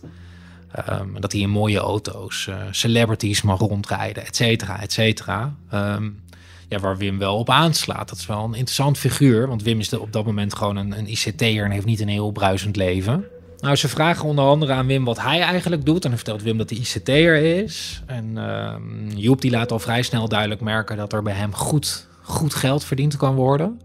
Um, 0.89 1.19
dat 1.19 1.31
hij 1.31 1.41
in 1.41 1.49
mooie 1.49 1.79
auto's 1.79 2.47
uh, 2.49 2.55
celebrities 2.71 3.41
mag 3.41 3.59
rondrijden, 3.59 4.25
et 4.25 4.35
cetera, 4.35 4.81
et 4.81 4.91
cetera. 4.91 5.55
Um, 5.73 6.21
ja, 6.67 6.79
waar 6.79 6.97
Wim 6.97 7.17
wel 7.17 7.37
op 7.37 7.49
aanslaat. 7.49 8.09
Dat 8.09 8.17
is 8.17 8.25
wel 8.25 8.43
een 8.43 8.53
interessant 8.53 8.97
figuur, 8.97 9.47
want 9.47 9.63
Wim 9.63 9.79
is 9.79 9.93
op 9.93 10.13
dat 10.13 10.25
moment 10.25 10.55
gewoon 10.55 10.75
een, 10.75 10.97
een 10.97 11.07
ICT'er 11.07 11.65
en 11.65 11.71
heeft 11.71 11.85
niet 11.85 11.99
een 11.99 12.07
heel 12.07 12.31
bruisend 12.31 12.75
leven. 12.75 13.25
Nou, 13.59 13.75
ze 13.75 13.87
vragen 13.87 14.25
onder 14.25 14.45
andere 14.45 14.73
aan 14.73 14.87
Wim 14.87 15.05
wat 15.05 15.21
hij 15.21 15.39
eigenlijk 15.41 15.85
doet. 15.85 16.03
En 16.03 16.09
dan 16.09 16.19
vertelt 16.19 16.41
Wim 16.41 16.57
dat 16.57 16.69
hij 16.69 16.79
ICT'er 16.79 17.35
is. 17.35 18.01
En 18.05 18.25
uh, 18.35 18.75
Joep 19.15 19.41
die 19.41 19.51
laat 19.51 19.71
al 19.71 19.79
vrij 19.79 20.01
snel 20.01 20.27
duidelijk 20.27 20.61
merken 20.61 20.97
dat 20.97 21.13
er 21.13 21.23
bij 21.23 21.33
hem 21.33 21.55
goed, 21.55 22.07
goed 22.21 22.53
geld 22.53 22.83
verdiend 22.83 23.17
kan 23.17 23.35
worden. 23.35 23.81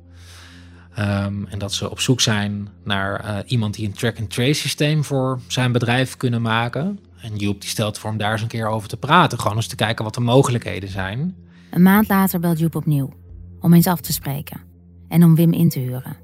Um, 0.98 1.46
en 1.46 1.58
dat 1.58 1.72
ze 1.72 1.90
op 1.90 2.00
zoek 2.00 2.20
zijn 2.20 2.68
naar 2.84 3.24
uh, 3.24 3.38
iemand 3.46 3.74
die 3.74 3.86
een 3.86 3.92
track-and-trace 3.92 4.60
systeem 4.60 5.04
voor 5.04 5.40
zijn 5.46 5.72
bedrijf 5.72 6.16
kunnen 6.16 6.42
maken. 6.42 6.98
En 7.20 7.36
Joep 7.36 7.60
die 7.60 7.70
stelt 7.70 7.98
voor 7.98 8.10
om 8.10 8.16
daar 8.16 8.32
eens 8.32 8.42
een 8.42 8.48
keer 8.48 8.66
over 8.66 8.88
te 8.88 8.96
praten. 8.96 9.40
Gewoon 9.40 9.56
eens 9.56 9.66
te 9.66 9.76
kijken 9.76 10.04
wat 10.04 10.14
de 10.14 10.20
mogelijkheden 10.20 10.88
zijn. 10.88 11.36
Een 11.70 11.82
maand 11.82 12.08
later 12.08 12.40
belt 12.40 12.58
Joep 12.58 12.74
opnieuw. 12.74 13.12
Om 13.60 13.74
eens 13.74 13.86
af 13.86 14.00
te 14.00 14.12
spreken. 14.12 14.60
En 15.08 15.24
om 15.24 15.34
Wim 15.34 15.52
in 15.52 15.68
te 15.68 15.78
huren. 15.78 16.16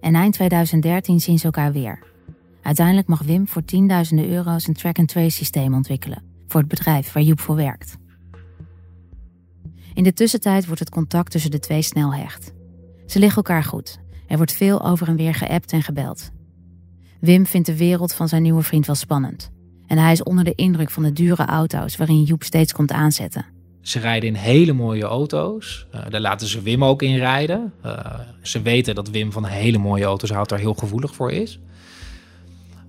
En 0.00 0.14
eind 0.14 0.32
2013 0.34 1.20
zien 1.20 1.38
ze 1.38 1.44
elkaar 1.44 1.72
weer. 1.72 2.02
Uiteindelijk 2.62 3.06
mag 3.06 3.22
Wim 3.22 3.48
voor 3.48 3.64
tienduizenden 3.64 4.28
euro's 4.30 4.66
een 4.66 4.74
track-and-trace 4.74 5.30
systeem 5.36 5.74
ontwikkelen. 5.74 6.22
voor 6.48 6.60
het 6.60 6.68
bedrijf 6.68 7.12
waar 7.12 7.22
Joep 7.22 7.40
voor 7.40 7.56
werkt. 7.56 7.96
In 9.94 10.02
de 10.02 10.12
tussentijd 10.12 10.66
wordt 10.66 10.80
het 10.80 10.90
contact 10.90 11.30
tussen 11.30 11.50
de 11.50 11.58
twee 11.58 11.82
snel 11.82 12.14
hecht. 12.14 12.52
Ze 13.06 13.18
liggen 13.18 13.36
elkaar 13.36 13.64
goed. 13.64 13.98
Er 14.26 14.36
wordt 14.36 14.52
veel 14.52 14.84
over 14.84 15.08
en 15.08 15.16
weer 15.16 15.34
geappt 15.34 15.72
en 15.72 15.82
gebeld. 15.82 16.30
Wim 17.20 17.46
vindt 17.46 17.66
de 17.66 17.76
wereld 17.76 18.14
van 18.14 18.28
zijn 18.28 18.42
nieuwe 18.42 18.62
vriend 18.62 18.86
wel 18.86 18.94
spannend. 18.94 19.50
En 19.86 19.98
hij 19.98 20.12
is 20.12 20.22
onder 20.22 20.44
de 20.44 20.54
indruk 20.54 20.90
van 20.90 21.02
de 21.02 21.12
dure 21.12 21.44
auto's 21.44 21.96
waarin 21.96 22.22
Joep 22.22 22.42
steeds 22.42 22.72
komt 22.72 22.92
aanzetten. 22.92 23.44
Ze 23.80 23.98
rijden 23.98 24.28
in 24.28 24.34
hele 24.34 24.72
mooie 24.72 25.04
auto's. 25.04 25.86
Uh, 25.94 26.00
daar 26.08 26.20
laten 26.20 26.46
ze 26.46 26.62
Wim 26.62 26.84
ook 26.84 27.02
in 27.02 27.16
rijden. 27.16 27.72
Uh, 27.84 28.18
ze 28.42 28.62
weten 28.62 28.94
dat 28.94 29.10
Wim 29.10 29.32
van 29.32 29.44
hele 29.44 29.78
mooie 29.78 30.04
auto's 30.04 30.30
houdt, 30.30 30.48
daar 30.48 30.58
heel 30.58 30.74
gevoelig 30.74 31.14
voor 31.14 31.30
is. 31.30 31.58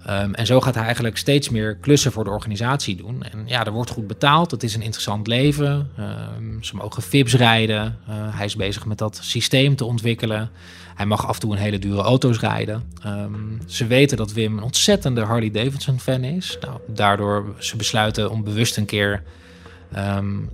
Um, 0.09 0.33
en 0.33 0.45
zo 0.45 0.61
gaat 0.61 0.75
hij 0.75 0.83
eigenlijk 0.83 1.17
steeds 1.17 1.49
meer 1.49 1.75
klussen 1.75 2.11
voor 2.11 2.23
de 2.23 2.29
organisatie 2.29 2.95
doen. 2.95 3.23
En 3.23 3.43
ja, 3.45 3.65
er 3.65 3.71
wordt 3.71 3.89
goed 3.89 4.07
betaald. 4.07 4.51
Het 4.51 4.63
is 4.63 4.75
een 4.75 4.81
interessant 4.81 5.27
leven. 5.27 5.89
Um, 5.99 6.63
ze 6.63 6.75
mogen 6.75 7.03
FIPS 7.03 7.33
rijden. 7.35 7.97
Uh, 8.09 8.15
hij 8.37 8.45
is 8.45 8.55
bezig 8.55 8.85
met 8.85 8.97
dat 8.97 9.19
systeem 9.21 9.75
te 9.75 9.85
ontwikkelen. 9.85 10.49
Hij 10.95 11.05
mag 11.05 11.27
af 11.27 11.33
en 11.33 11.39
toe 11.39 11.51
een 11.51 11.57
hele 11.57 11.79
dure 11.79 12.01
auto's 12.01 12.39
rijden. 12.39 12.83
Um, 13.05 13.59
ze 13.67 13.87
weten 13.87 14.17
dat 14.17 14.33
Wim 14.33 14.57
een 14.57 14.63
ontzettende 14.63 15.21
Harley 15.21 15.51
Davidson 15.51 15.99
fan 15.99 16.23
is. 16.23 16.57
Nou, 16.61 16.79
daardoor 16.87 17.55
ze 17.59 17.75
besluiten 17.75 18.31
om 18.31 18.43
bewust 18.43 18.77
een 18.77 18.85
keer 18.85 19.23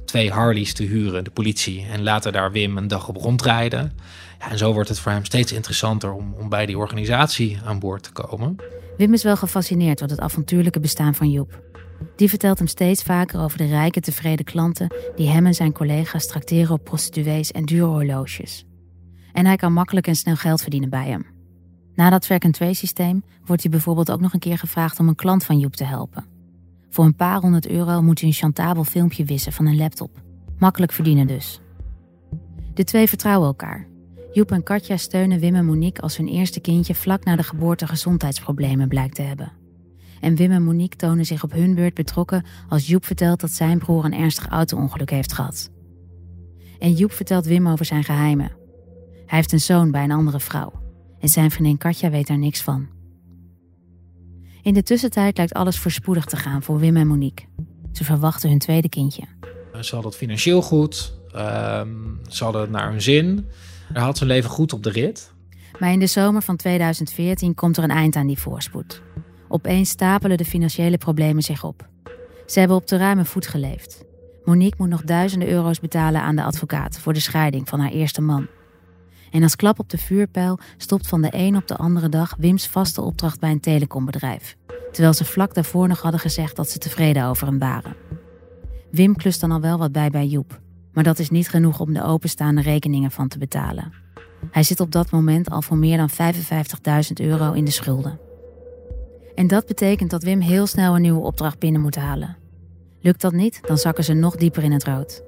twee 0.05 0.31
Harleys 0.31 0.73
te 0.73 0.83
huren, 0.83 1.23
de 1.23 1.31
politie. 1.31 1.85
En 1.91 2.03
laten 2.03 2.31
daar 2.31 2.51
Wim 2.51 2.77
een 2.77 2.87
dag 2.87 3.07
op 3.07 3.15
rondrijden. 3.15 3.91
Ja, 4.39 4.51
en 4.51 4.57
zo 4.57 4.73
wordt 4.73 4.89
het 4.89 4.99
voor 4.99 5.11
hem 5.11 5.25
steeds 5.25 5.51
interessanter 5.51 6.13
om, 6.13 6.35
om 6.39 6.49
bij 6.49 6.65
die 6.65 6.77
organisatie 6.77 7.59
aan 7.65 7.79
boord 7.79 8.03
te 8.03 8.11
komen. 8.11 8.55
Wim 8.97 9.13
is 9.13 9.23
wel 9.23 9.37
gefascineerd 9.37 9.99
door 9.99 10.07
het 10.07 10.19
avontuurlijke 10.19 10.79
bestaan 10.79 11.15
van 11.15 11.31
Joep. 11.31 11.61
Die 12.15 12.29
vertelt 12.29 12.57
hem 12.57 12.67
steeds 12.67 13.03
vaker 13.03 13.39
over 13.39 13.57
de 13.57 13.65
rijke, 13.65 13.99
tevreden 13.99 14.45
klanten 14.45 14.93
die 15.15 15.29
hem 15.29 15.45
en 15.45 15.53
zijn 15.53 15.71
collega's 15.71 16.27
trakteren 16.27 16.73
op 16.73 16.83
prostituees 16.83 17.51
en 17.51 17.65
dure 17.65 17.85
horloges. 17.85 18.65
En 19.33 19.45
hij 19.45 19.55
kan 19.55 19.73
makkelijk 19.73 20.07
en 20.07 20.15
snel 20.15 20.35
geld 20.35 20.61
verdienen 20.61 20.89
bij 20.89 21.07
hem. 21.07 21.25
Na 21.95 22.09
dat 22.09 22.21
track-and-trace 22.21 22.73
systeem 22.73 23.23
wordt 23.45 23.61
hij 23.61 23.71
bijvoorbeeld 23.71 24.11
ook 24.11 24.21
nog 24.21 24.33
een 24.33 24.39
keer 24.39 24.57
gevraagd 24.57 24.99
om 24.99 25.07
een 25.07 25.15
klant 25.15 25.43
van 25.43 25.59
Joep 25.59 25.75
te 25.75 25.83
helpen. 25.83 26.25
Voor 26.89 27.05
een 27.05 27.15
paar 27.15 27.39
honderd 27.39 27.67
euro 27.67 28.01
moet 28.01 28.19
hij 28.19 28.29
een 28.29 28.35
chantabel 28.35 28.83
filmpje 28.83 29.25
wissen 29.25 29.53
van 29.53 29.65
een 29.65 29.77
laptop. 29.77 30.21
Makkelijk 30.57 30.91
verdienen 30.91 31.27
dus. 31.27 31.61
De 32.73 32.83
twee 32.83 33.07
vertrouwen 33.07 33.47
elkaar 33.47 33.89
Joep 34.33 34.51
en 34.51 34.63
Katja 34.63 34.97
steunen 34.97 35.39
Wim 35.39 35.55
en 35.55 35.65
Monique 35.65 36.01
als 36.01 36.17
hun 36.17 36.27
eerste 36.27 36.59
kindje 36.59 36.95
vlak 36.95 37.23
na 37.23 37.35
de 37.35 37.43
geboorte 37.43 37.87
gezondheidsproblemen 37.87 38.87
blijkt 38.87 39.15
te 39.15 39.21
hebben. 39.21 39.51
En 40.19 40.35
Wim 40.35 40.51
en 40.51 40.63
Monique 40.63 40.97
tonen 40.97 41.25
zich 41.25 41.43
op 41.43 41.51
hun 41.51 41.75
beurt 41.75 41.93
betrokken 41.93 42.45
als 42.69 42.87
Joep 42.87 43.05
vertelt 43.05 43.39
dat 43.39 43.51
zijn 43.51 43.79
broer 43.79 44.05
een 44.05 44.13
ernstig 44.13 44.47
auto-ongeluk 44.47 45.09
heeft 45.09 45.33
gehad. 45.33 45.69
En 46.79 46.93
Joep 46.93 47.11
vertelt 47.11 47.45
Wim 47.45 47.67
over 47.67 47.85
zijn 47.85 48.03
geheimen. 48.03 48.51
Hij 49.31 49.39
heeft 49.39 49.51
een 49.51 49.59
zoon 49.59 49.91
bij 49.91 50.03
een 50.03 50.11
andere 50.11 50.39
vrouw. 50.39 50.73
En 51.19 51.29
zijn 51.29 51.51
vriendin 51.51 51.77
Katja 51.77 52.09
weet 52.09 52.27
daar 52.27 52.37
niks 52.37 52.61
van. 52.61 52.87
In 54.61 54.73
de 54.73 54.83
tussentijd 54.83 55.37
lijkt 55.37 55.53
alles 55.53 55.79
voorspoedig 55.79 56.25
te 56.25 56.35
gaan 56.35 56.63
voor 56.63 56.79
Wim 56.79 56.97
en 56.97 57.07
Monique. 57.07 57.45
Ze 57.91 58.03
verwachten 58.03 58.49
hun 58.49 58.59
tweede 58.59 58.89
kindje. 58.89 59.23
Ze 59.71 59.93
hadden 59.93 60.11
het 60.11 60.15
financieel 60.15 60.61
goed. 60.61 61.13
Uh, 61.35 61.81
ze 62.27 62.43
hadden 62.43 62.61
het 62.61 62.69
naar 62.69 62.89
hun 62.89 63.01
zin. 63.01 63.45
Hij 63.93 64.01
had 64.01 64.17
zijn 64.17 64.29
leven 64.29 64.49
goed 64.49 64.73
op 64.73 64.83
de 64.83 64.89
rit. 64.89 65.33
Maar 65.79 65.91
in 65.91 65.99
de 65.99 66.07
zomer 66.07 66.41
van 66.41 66.55
2014 66.55 67.53
komt 67.53 67.77
er 67.77 67.83
een 67.83 67.89
eind 67.89 68.15
aan 68.15 68.27
die 68.27 68.39
voorspoed. 68.39 69.01
Opeens 69.47 69.89
stapelen 69.89 70.37
de 70.37 70.45
financiële 70.45 70.97
problemen 70.97 71.43
zich 71.43 71.63
op. 71.63 71.89
Ze 72.45 72.59
hebben 72.59 72.77
op 72.77 72.87
de 72.87 72.97
ruime 72.97 73.25
voet 73.25 73.47
geleefd. 73.47 74.03
Monique 74.45 74.75
moet 74.77 74.89
nog 74.89 75.03
duizenden 75.03 75.49
euro's 75.49 75.79
betalen 75.79 76.21
aan 76.21 76.35
de 76.35 76.43
advocaat 76.43 76.99
voor 76.99 77.13
de 77.13 77.19
scheiding 77.19 77.69
van 77.69 77.79
haar 77.79 77.91
eerste 77.91 78.21
man. 78.21 78.47
En 79.31 79.43
als 79.43 79.55
klap 79.55 79.79
op 79.79 79.89
de 79.89 79.97
vuurpijl 79.97 80.59
stopt 80.77 81.07
van 81.07 81.21
de 81.21 81.29
een 81.31 81.55
op 81.55 81.67
de 81.67 81.75
andere 81.75 82.09
dag 82.09 82.35
Wims 82.37 82.67
vaste 82.67 83.01
opdracht 83.01 83.39
bij 83.39 83.51
een 83.51 83.59
telecombedrijf. 83.59 84.57
Terwijl 84.91 85.13
ze 85.13 85.25
vlak 85.25 85.53
daarvoor 85.53 85.87
nog 85.87 86.01
hadden 86.01 86.19
gezegd 86.19 86.55
dat 86.55 86.69
ze 86.69 86.77
tevreden 86.77 87.25
over 87.25 87.47
hem 87.47 87.59
waren. 87.59 87.95
Wim 88.91 89.15
klust 89.15 89.41
dan 89.41 89.51
al 89.51 89.61
wel 89.61 89.77
wat 89.77 89.91
bij 89.91 90.09
bij 90.09 90.27
Joep. 90.27 90.59
Maar 90.93 91.03
dat 91.03 91.19
is 91.19 91.29
niet 91.29 91.49
genoeg 91.49 91.79
om 91.79 91.93
de 91.93 92.03
openstaande 92.03 92.61
rekeningen 92.61 93.11
van 93.11 93.27
te 93.27 93.37
betalen. 93.37 93.93
Hij 94.51 94.63
zit 94.63 94.79
op 94.79 94.91
dat 94.91 95.11
moment 95.11 95.49
al 95.49 95.61
voor 95.61 95.77
meer 95.77 95.97
dan 95.97 96.09
55.000 96.09 97.13
euro 97.13 97.51
in 97.51 97.65
de 97.65 97.71
schulden. 97.71 98.19
En 99.35 99.47
dat 99.47 99.65
betekent 99.65 100.09
dat 100.09 100.23
Wim 100.23 100.39
heel 100.39 100.67
snel 100.67 100.95
een 100.95 101.01
nieuwe 101.01 101.21
opdracht 101.21 101.59
binnen 101.59 101.81
moet 101.81 101.95
halen. 101.95 102.37
Lukt 102.99 103.21
dat 103.21 103.33
niet, 103.33 103.59
dan 103.61 103.77
zakken 103.77 104.03
ze 104.03 104.13
nog 104.13 104.35
dieper 104.35 104.63
in 104.63 104.71
het 104.71 104.83
rood. 104.83 105.23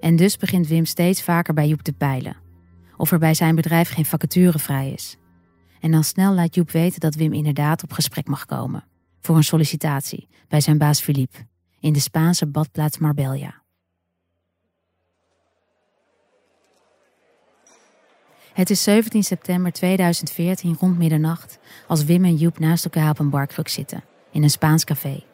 En 0.00 0.16
dus 0.16 0.36
begint 0.36 0.68
Wim 0.68 0.84
steeds 0.84 1.22
vaker 1.22 1.54
bij 1.54 1.68
Joep 1.68 1.82
te 1.82 1.92
peilen. 1.92 2.36
Of 2.98 3.12
er 3.12 3.18
bij 3.18 3.34
zijn 3.34 3.54
bedrijf 3.54 3.90
geen 3.90 4.04
vacature 4.04 4.58
vrij 4.58 4.90
is. 4.90 5.16
En 5.80 5.90
dan 5.90 6.04
snel 6.04 6.34
laat 6.34 6.54
Joep 6.54 6.70
weten 6.70 7.00
dat 7.00 7.14
Wim 7.14 7.32
inderdaad 7.32 7.82
op 7.82 7.92
gesprek 7.92 8.26
mag 8.26 8.46
komen. 8.46 8.84
Voor 9.20 9.36
een 9.36 9.44
sollicitatie 9.44 10.28
bij 10.48 10.60
zijn 10.60 10.78
baas 10.78 11.00
Philippe 11.00 11.38
in 11.80 11.92
de 11.92 12.00
Spaanse 12.00 12.46
badplaats 12.46 12.98
Marbella. 12.98 13.62
Het 18.52 18.70
is 18.70 18.82
17 18.82 19.22
september 19.22 19.72
2014 19.72 20.76
rond 20.80 20.98
middernacht 20.98 21.58
als 21.86 22.04
Wim 22.04 22.24
en 22.24 22.36
Joep 22.36 22.58
naast 22.58 22.84
elkaar 22.84 23.10
op 23.10 23.18
een 23.18 23.30
barkruk 23.30 23.68
zitten, 23.68 24.04
in 24.32 24.42
een 24.42 24.50
Spaans 24.50 24.84
café. 24.84 25.24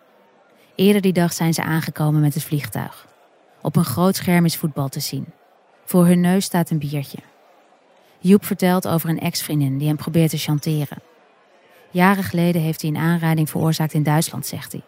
Eerder 0.75 1.03
die 1.03 1.13
dag 1.13 1.33
zijn 1.33 1.55
ze 1.55 1.63
aangekomen 1.63 2.21
met 2.21 2.35
het 2.35 2.43
vliegtuig. 2.43 3.07
Op 3.63 3.77
een 3.77 3.85
groot 3.85 4.17
scherm 4.17 4.45
is 4.45 4.57
voetbal 4.57 4.89
te 4.89 5.01
zien. 5.01 5.27
Voor 5.85 6.07
hun 6.07 6.21
neus 6.21 6.45
staat 6.45 6.71
een 6.71 6.79
biertje. 6.79 7.19
Joep 8.27 8.45
vertelt 8.45 8.89
over 8.89 9.09
een 9.09 9.21
ex-vriendin 9.21 9.79
die 9.79 9.87
hem 9.87 9.97
probeert 9.97 10.31
te 10.31 10.37
chanteren. 10.37 11.03
Jaren 11.91 12.25
geleden 12.25 12.63
heeft 12.63 12.81
hij 12.81 12.91
een 12.91 12.97
aanrijding 12.97 13.51
veroorzaakt 13.51 13.93
in 13.93 14.03
Duitsland, 14.03 14.47
zegt 14.47 14.73
hij. 14.73 14.83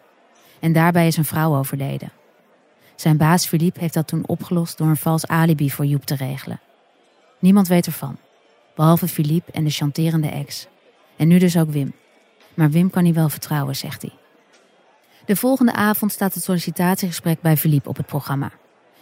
En 0.61 0.73
daarbij 0.73 1.07
is 1.07 1.16
een 1.16 1.25
vrouw 1.25 1.57
overleden. 1.57 2.12
Zijn 2.95 3.16
baas 3.16 3.47
Philippe 3.47 3.81
heeft 3.81 3.95
dat 3.95 4.07
toen 4.07 4.26
opgelost 4.26 4.78
door 4.78 4.87
een 4.87 4.97
vals 4.97 5.26
alibi 5.26 5.71
voor 5.71 5.85
Joep 5.85 6.05
te 6.05 6.14
regelen. 6.14 6.61
Niemand 7.38 7.69
weet 7.69 7.87
ervan 7.87 8.16
behalve 8.75 9.09
Philippe 9.09 9.52
en 9.52 9.64
de 9.64 9.71
chanterende 9.71 10.28
ex. 10.28 10.66
En 11.16 11.28
nu 11.28 11.38
dus 11.38 11.59
ook 11.59 11.71
Wim. 11.71 11.93
Maar 12.55 12.71
Wim 12.71 12.90
kan 12.90 13.05
hij 13.05 13.14
wel 13.14 13.28
vertrouwen, 13.28 13.76
zegt 13.76 14.02
hij. 14.02 14.12
De 15.25 15.37
volgende 15.37 15.73
avond 15.73 16.12
staat 16.12 16.35
het 16.35 16.43
sollicitatiegesprek 16.43 17.40
bij 17.40 17.57
Philippe 17.57 17.88
op 17.88 17.97
het 17.97 18.07
programma. 18.07 18.50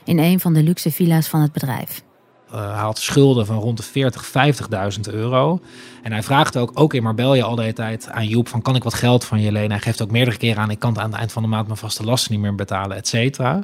In 0.04 0.18
een 0.18 0.40
van 0.40 0.54
de 0.54 0.62
luxe 0.62 0.90
villa's 0.90 1.28
van 1.28 1.40
het 1.40 1.52
bedrijf. 1.52 2.02
Hij 2.56 2.80
had 2.80 2.98
schulden 2.98 3.46
van 3.46 3.58
rond 3.58 3.76
de 3.76 3.82
40, 3.82 4.30
50.000 4.96 5.00
euro. 5.14 5.60
En 6.02 6.12
hij 6.12 6.22
vraagt 6.22 6.56
ook, 6.56 6.70
ook 6.74 6.94
in 6.94 7.02
Marbella 7.02 7.44
al 7.44 7.54
de 7.54 7.72
tijd 7.72 8.10
aan 8.10 8.26
Joep 8.26 8.48
van 8.48 8.62
kan 8.62 8.76
ik 8.76 8.82
wat 8.82 8.94
geld 8.94 9.24
van 9.24 9.40
je 9.40 9.52
lenen? 9.52 9.70
Hij 9.70 9.80
geeft 9.80 10.02
ook 10.02 10.10
meerdere 10.10 10.36
keren 10.36 10.62
aan, 10.62 10.70
ik 10.70 10.78
kan 10.78 10.98
aan 10.98 11.10
het 11.10 11.18
eind 11.18 11.32
van 11.32 11.42
de 11.42 11.48
maand 11.48 11.66
mijn 11.66 11.78
vaste 11.78 12.04
lasten 12.04 12.32
niet 12.32 12.40
meer 12.40 12.54
betalen, 12.54 12.96
et 12.96 13.08
cetera. 13.08 13.62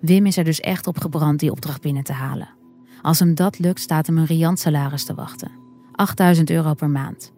Wim 0.00 0.26
is 0.26 0.36
er 0.36 0.44
dus 0.44 0.60
echt 0.60 0.86
op 0.86 1.00
gebrand 1.00 1.40
die 1.40 1.50
opdracht 1.50 1.80
binnen 1.80 2.02
te 2.02 2.12
halen. 2.12 2.48
Als 3.02 3.18
hem 3.18 3.34
dat 3.34 3.58
lukt, 3.58 3.80
staat 3.80 4.06
hem 4.06 4.18
een 4.18 4.26
riant 4.26 4.58
salaris 4.58 5.04
te 5.04 5.14
wachten. 5.14 5.50
8000 5.92 6.50
euro 6.50 6.74
per 6.74 6.90
maand. 6.90 7.32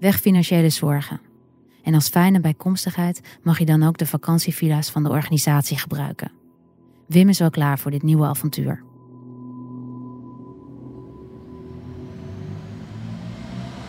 Weg 0.00 0.20
financiële 0.20 0.70
zorgen. 0.70 1.20
En 1.82 1.94
als 1.94 2.08
fijne 2.08 2.40
bijkomstigheid 2.40 3.20
mag 3.42 3.58
je 3.58 3.64
dan 3.64 3.82
ook 3.82 3.98
de 3.98 4.06
vakantievilla's 4.06 4.90
van 4.90 5.02
de 5.02 5.08
organisatie 5.08 5.78
gebruiken. 5.78 6.32
Wim 7.06 7.28
is 7.28 7.38
wel 7.38 7.50
klaar 7.50 7.78
voor 7.78 7.90
dit 7.90 8.02
nieuwe 8.02 8.26
avontuur. 8.26 8.82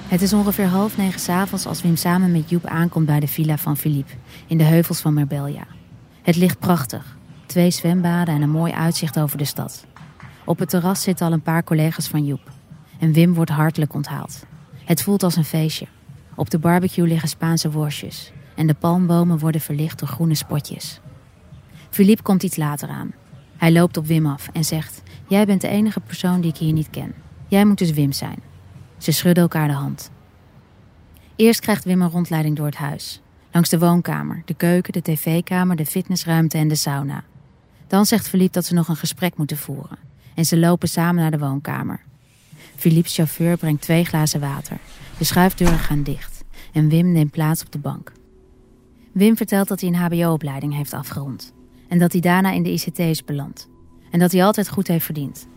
Het 0.10 0.22
is 0.22 0.34
ongeveer 0.34 0.66
half 0.66 0.98
negen 0.98 1.20
s'avonds 1.20 1.66
als 1.66 1.82
Wim 1.82 1.96
samen 1.96 2.32
met 2.32 2.50
Joep 2.50 2.66
aankomt 2.66 3.06
bij 3.06 3.20
de 3.20 3.28
villa 3.28 3.58
van 3.58 3.78
Philippe 3.78 4.14
in 4.48 4.58
de 4.58 4.64
heuvels 4.64 5.00
van 5.00 5.14
Marbella. 5.14 5.68
Het 6.22 6.36
ligt 6.36 6.60
prachtig. 6.60 7.18
Twee 7.46 7.72
zwembaden 7.72 8.36
en 8.36 8.42
een 8.42 8.50
mooi 8.50 8.72
uitzicht 8.72 9.20
over 9.20 9.38
de 9.38 9.46
stad. 9.46 9.86
Op 10.46 10.60
het 10.60 10.70
terras 10.70 11.02
zitten 11.02 11.26
al 11.26 11.34
een 11.34 11.42
paar 11.42 11.64
collega's 11.64 12.08
van 12.08 12.26
Joep. 12.26 12.52
En 13.00 13.14
Wim 13.14 13.34
wordt 13.34 13.52
hartelijk 13.52 13.94
onthaald. 13.94 14.46
Het 14.86 15.02
voelt 15.02 15.24
als 15.24 15.36
een 15.36 15.46
feestje. 15.46 15.88
Op 16.36 16.50
de 16.50 16.60
barbecue 16.60 17.08
liggen 17.08 17.30
Spaanse 17.30 17.72
worstjes. 17.72 18.32
En 18.56 18.68
de 18.68 18.74
palmbomen 18.74 19.40
worden 19.40 19.62
verlicht 19.62 20.00
door 20.00 20.08
groene 20.08 20.36
spotjes. 20.36 21.00
Philippe 21.90 22.24
komt 22.24 22.44
iets 22.44 22.58
later 22.58 22.90
aan. 22.90 23.12
Hij 23.58 23.72
loopt 23.72 23.98
op 23.98 24.06
Wim 24.06 24.26
af 24.26 24.50
en 24.54 24.66
zegt: 24.66 25.02
Jij 25.28 25.46
bent 25.46 25.62
de 25.62 25.68
enige 25.68 26.00
persoon 26.00 26.42
die 26.42 26.52
ik 26.52 26.58
hier 26.58 26.74
niet 26.74 26.90
ken. 26.90 27.14
Jij 27.48 27.66
moet 27.66 27.78
dus 27.78 27.92
Wim 27.92 28.12
zijn. 28.12 28.49
Ze 29.00 29.12
schudden 29.12 29.44
elkaar 29.44 29.68
de 29.68 29.74
hand. 29.74 30.12
Eerst 31.36 31.60
krijgt 31.60 31.84
Wim 31.84 32.02
een 32.02 32.10
rondleiding 32.10 32.56
door 32.56 32.66
het 32.66 32.76
huis. 32.76 33.22
Langs 33.52 33.70
de 33.70 33.80
woonkamer, 33.80 34.42
de 34.46 34.54
keuken, 34.54 34.94
de 34.94 35.02
tv-kamer, 35.02 35.76
de 35.76 35.86
fitnessruimte 35.86 36.58
en 36.58 36.68
de 36.68 36.76
sauna. 36.76 37.24
Dan 37.88 38.06
zegt 38.06 38.30
Philippe 38.30 38.54
dat 38.54 38.66
ze 38.66 38.74
nog 38.74 38.88
een 38.88 38.96
gesprek 38.96 39.38
moeten 39.38 39.58
voeren 39.58 39.98
en 40.36 40.46
ze 40.46 40.58
lopen 40.58 40.90
samen 40.90 41.22
naar 41.22 41.32
de 41.32 41.40
woonkamer. 41.40 42.00
Philippe's 42.76 43.16
chauffeur 43.16 43.58
brengt 43.58 43.82
twee 43.82 44.06
glazen 44.06 44.40
water. 44.40 44.78
De 45.18 45.24
schuifdeuren 45.24 45.80
gaan 45.80 46.04
dicht 46.04 46.44
en 46.74 46.90
Wim 46.90 47.12
neemt 47.12 47.32
plaats 47.32 47.62
op 47.62 47.72
de 47.72 47.80
bank. 47.80 48.12
Wim 49.12 49.38
vertelt 49.38 49.68
dat 49.68 49.82
hij 49.82 49.90
een 49.90 49.96
HBO-opleiding 49.96 50.76
heeft 50.76 50.94
afgerond. 50.94 51.54
En 51.88 52.00
dat 52.00 52.12
hij 52.12 52.22
daarna 52.22 52.52
in 52.52 52.64
de 52.64 52.72
ICT 52.72 53.00
is 53.00 53.24
beland. 53.24 53.70
En 54.12 54.20
dat 54.20 54.32
hij 54.32 54.44
altijd 54.44 54.70
goed 54.70 54.88
heeft 54.88 55.06
verdiend. 55.06 55.48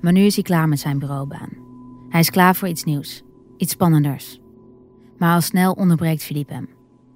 Maar 0.00 0.12
nu 0.12 0.20
is 0.20 0.34
hij 0.34 0.44
klaar 0.44 0.68
met 0.68 0.80
zijn 0.80 0.98
bureaubaan. 0.98 1.65
Hij 2.08 2.20
is 2.20 2.30
klaar 2.30 2.56
voor 2.56 2.68
iets 2.68 2.84
nieuws, 2.84 3.22
iets 3.56 3.72
spannenders. 3.72 4.40
Maar 5.18 5.34
al 5.34 5.40
snel 5.40 5.72
onderbreekt 5.72 6.22
Philippe 6.22 6.52
hem. 6.52 6.68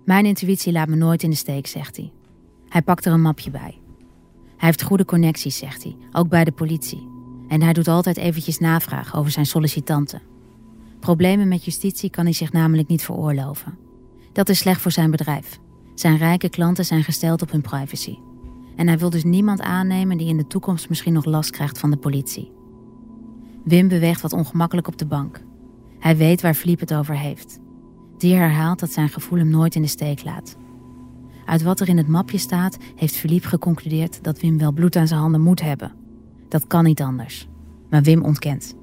Mijn 0.04 0.26
intuïtie 0.26 0.72
laat 0.72 0.88
me 0.88 0.96
nooit 0.96 1.22
in 1.22 1.30
de 1.30 1.36
steek, 1.36 1.66
zegt 1.66 1.96
hij. 1.96 2.12
Hij 2.68 2.82
pakt 2.82 3.04
er 3.04 3.12
een 3.12 3.22
mapje 3.22 3.50
bij. 3.50 3.78
Hij 4.56 4.68
heeft 4.68 4.82
goede 4.82 5.04
connecties, 5.04 5.58
zegt 5.58 5.82
hij, 5.82 5.96
ook 6.12 6.28
bij 6.28 6.44
de 6.44 6.52
politie. 6.52 7.08
En 7.48 7.62
hij 7.62 7.72
doet 7.72 7.88
altijd 7.88 8.16
eventjes 8.16 8.58
navraag 8.58 9.16
over 9.16 9.30
zijn 9.30 9.46
sollicitanten. 9.46 10.22
Problemen 11.00 11.48
met 11.48 11.64
justitie 11.64 12.10
kan 12.10 12.24
hij 12.24 12.32
zich 12.32 12.52
namelijk 12.52 12.88
niet 12.88 13.02
veroorloven. 13.02 13.78
Dat 14.32 14.48
is 14.48 14.58
slecht 14.58 14.80
voor 14.80 14.90
zijn 14.90 15.10
bedrijf. 15.10 15.58
Zijn 15.94 16.16
rijke 16.16 16.48
klanten 16.48 16.84
zijn 16.84 17.04
gesteld 17.04 17.42
op 17.42 17.50
hun 17.50 17.60
privacy. 17.60 18.18
En 18.76 18.86
hij 18.86 18.98
wil 18.98 19.10
dus 19.10 19.24
niemand 19.24 19.60
aannemen 19.60 20.16
die 20.16 20.28
in 20.28 20.36
de 20.36 20.46
toekomst 20.46 20.88
misschien 20.88 21.12
nog 21.12 21.24
last 21.24 21.50
krijgt 21.50 21.78
van 21.78 21.90
de 21.90 21.96
politie. 21.96 22.52
Wim 23.70 23.88
beweegt 23.88 24.20
wat 24.20 24.32
ongemakkelijk 24.32 24.86
op 24.86 24.98
de 24.98 25.06
bank. 25.06 25.40
Hij 25.98 26.16
weet 26.16 26.40
waar 26.40 26.54
Philippe 26.54 26.84
het 26.84 26.94
over 26.94 27.16
heeft. 27.16 27.58
Die 28.18 28.34
herhaalt 28.34 28.80
dat 28.80 28.92
zijn 28.92 29.08
gevoel 29.08 29.38
hem 29.38 29.48
nooit 29.48 29.74
in 29.74 29.82
de 29.82 29.88
steek 29.88 30.24
laat. 30.24 30.56
Uit 31.44 31.62
wat 31.62 31.80
er 31.80 31.88
in 31.88 31.96
het 31.96 32.08
mapje 32.08 32.38
staat, 32.38 32.76
heeft 32.96 33.16
Philippe 33.16 33.48
geconcludeerd 33.48 34.24
dat 34.24 34.40
Wim 34.40 34.58
wel 34.58 34.72
bloed 34.72 34.96
aan 34.96 35.06
zijn 35.06 35.20
handen 35.20 35.40
moet 35.40 35.60
hebben. 35.60 35.92
Dat 36.48 36.66
kan 36.66 36.84
niet 36.84 37.02
anders. 37.02 37.48
Maar 37.90 38.02
Wim 38.02 38.22
ontkent. 38.22 38.74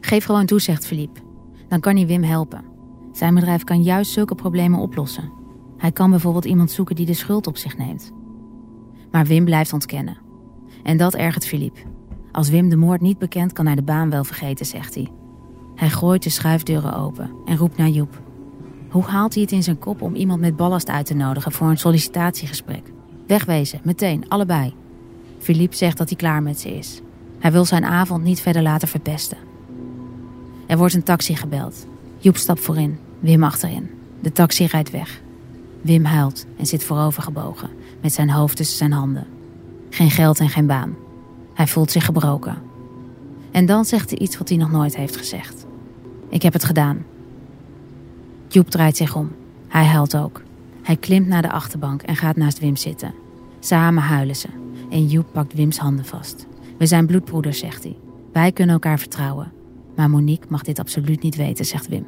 Geef 0.00 0.24
gewoon 0.24 0.46
toe, 0.46 0.60
zegt 0.60 0.86
Philippe. 0.86 1.20
Dan 1.68 1.80
kan 1.80 1.96
hij 1.96 2.06
Wim 2.06 2.22
helpen. 2.22 2.64
Zijn 3.12 3.34
bedrijf 3.34 3.64
kan 3.64 3.82
juist 3.82 4.12
zulke 4.12 4.34
problemen 4.34 4.80
oplossen. 4.80 5.32
Hij 5.76 5.92
kan 5.92 6.10
bijvoorbeeld 6.10 6.44
iemand 6.44 6.70
zoeken 6.70 6.96
die 6.96 7.06
de 7.06 7.14
schuld 7.14 7.46
op 7.46 7.56
zich 7.56 7.76
neemt. 7.76 8.12
Maar 9.10 9.26
Wim 9.26 9.44
blijft 9.44 9.72
ontkennen. 9.72 10.18
En 10.82 10.96
dat 10.96 11.14
ergert 11.14 11.46
Philippe. 11.46 11.80
Als 12.38 12.48
Wim 12.48 12.68
de 12.68 12.76
moord 12.76 13.00
niet 13.00 13.18
bekent, 13.18 13.52
kan 13.52 13.66
hij 13.66 13.74
de 13.74 13.82
baan 13.82 14.10
wel 14.10 14.24
vergeten, 14.24 14.66
zegt 14.66 14.94
hij. 14.94 15.08
Hij 15.74 15.90
gooit 15.90 16.22
de 16.22 16.30
schuifdeuren 16.30 16.94
open 16.96 17.30
en 17.46 17.56
roept 17.56 17.76
naar 17.76 17.88
Joep. 17.88 18.22
Hoe 18.88 19.02
haalt 19.02 19.34
hij 19.34 19.42
het 19.42 19.52
in 19.52 19.62
zijn 19.62 19.78
kop 19.78 20.02
om 20.02 20.14
iemand 20.14 20.40
met 20.40 20.56
ballast 20.56 20.88
uit 20.88 21.06
te 21.06 21.14
nodigen 21.14 21.52
voor 21.52 21.68
een 21.68 21.78
sollicitatiegesprek? 21.78 22.92
Wegwezen, 23.26 23.80
meteen, 23.82 24.28
allebei. 24.28 24.74
Philippe 25.38 25.76
zegt 25.76 25.98
dat 25.98 26.08
hij 26.08 26.16
klaar 26.16 26.42
met 26.42 26.60
ze 26.60 26.76
is. 26.76 27.00
Hij 27.38 27.52
wil 27.52 27.64
zijn 27.64 27.84
avond 27.84 28.22
niet 28.22 28.40
verder 28.40 28.62
laten 28.62 28.88
verpesten. 28.88 29.38
Er 30.66 30.78
wordt 30.78 30.94
een 30.94 31.02
taxi 31.02 31.36
gebeld. 31.36 31.86
Joep 32.18 32.36
stapt 32.36 32.60
voorin, 32.60 32.98
Wim 33.20 33.44
achterin. 33.44 33.90
De 34.20 34.32
taxi 34.32 34.66
rijdt 34.66 34.90
weg. 34.90 35.20
Wim 35.80 36.04
huilt 36.04 36.46
en 36.58 36.66
zit 36.66 36.84
voorovergebogen, 36.84 37.70
met 38.02 38.12
zijn 38.12 38.30
hoofd 38.30 38.56
tussen 38.56 38.76
zijn 38.76 38.92
handen. 38.92 39.26
Geen 39.90 40.10
geld 40.10 40.40
en 40.40 40.48
geen 40.48 40.66
baan. 40.66 41.06
Hij 41.58 41.66
voelt 41.66 41.90
zich 41.90 42.04
gebroken. 42.04 42.62
En 43.50 43.66
dan 43.66 43.84
zegt 43.84 44.10
hij 44.10 44.18
iets 44.18 44.38
wat 44.38 44.48
hij 44.48 44.58
nog 44.58 44.70
nooit 44.70 44.96
heeft 44.96 45.16
gezegd. 45.16 45.66
Ik 46.28 46.42
heb 46.42 46.52
het 46.52 46.64
gedaan. 46.64 47.04
Joep 48.48 48.70
draait 48.70 48.96
zich 48.96 49.16
om. 49.16 49.32
Hij 49.68 49.84
huilt 49.84 50.16
ook. 50.16 50.42
Hij 50.82 50.96
klimt 50.96 51.26
naar 51.26 51.42
de 51.42 51.50
achterbank 51.50 52.02
en 52.02 52.16
gaat 52.16 52.36
naast 52.36 52.58
Wim 52.58 52.76
zitten. 52.76 53.14
Samen 53.60 54.02
huilen 54.02 54.36
ze. 54.36 54.48
En 54.90 55.06
Joep 55.06 55.26
pakt 55.32 55.54
Wims 55.54 55.78
handen 55.78 56.04
vast. 56.04 56.46
We 56.78 56.86
zijn 56.86 57.06
bloedbroeders, 57.06 57.58
zegt 57.58 57.82
hij. 57.82 57.96
Wij 58.32 58.52
kunnen 58.52 58.74
elkaar 58.74 58.98
vertrouwen. 58.98 59.52
Maar 59.96 60.10
Monique 60.10 60.46
mag 60.48 60.62
dit 60.62 60.78
absoluut 60.78 61.22
niet 61.22 61.36
weten, 61.36 61.64
zegt 61.64 61.88
Wim. 61.88 62.06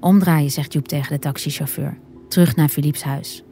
Omdraaien, 0.00 0.50
zegt 0.50 0.72
Joep 0.72 0.88
tegen 0.88 1.12
de 1.12 1.18
taxichauffeur. 1.18 1.98
Terug 2.28 2.56
naar 2.56 2.68
Philippe's 2.68 3.02
huis. 3.02 3.44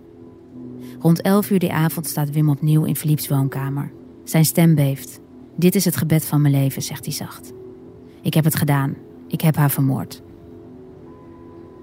Rond 1.00 1.20
11 1.20 1.50
uur 1.50 1.58
die 1.58 1.72
avond 1.72 2.06
staat 2.06 2.30
Wim 2.30 2.48
opnieuw 2.48 2.84
in 2.84 2.96
Philippe's 2.96 3.28
woonkamer. 3.28 3.92
Zijn 4.26 4.44
stem 4.44 4.74
beeft. 4.74 5.20
Dit 5.56 5.74
is 5.74 5.84
het 5.84 5.96
gebed 5.96 6.24
van 6.24 6.40
mijn 6.40 6.54
leven, 6.54 6.82
zegt 6.82 7.04
hij 7.04 7.14
zacht. 7.14 7.52
Ik 8.22 8.34
heb 8.34 8.44
het 8.44 8.54
gedaan. 8.54 8.94
Ik 9.28 9.40
heb 9.40 9.56
haar 9.56 9.70
vermoord. 9.70 10.22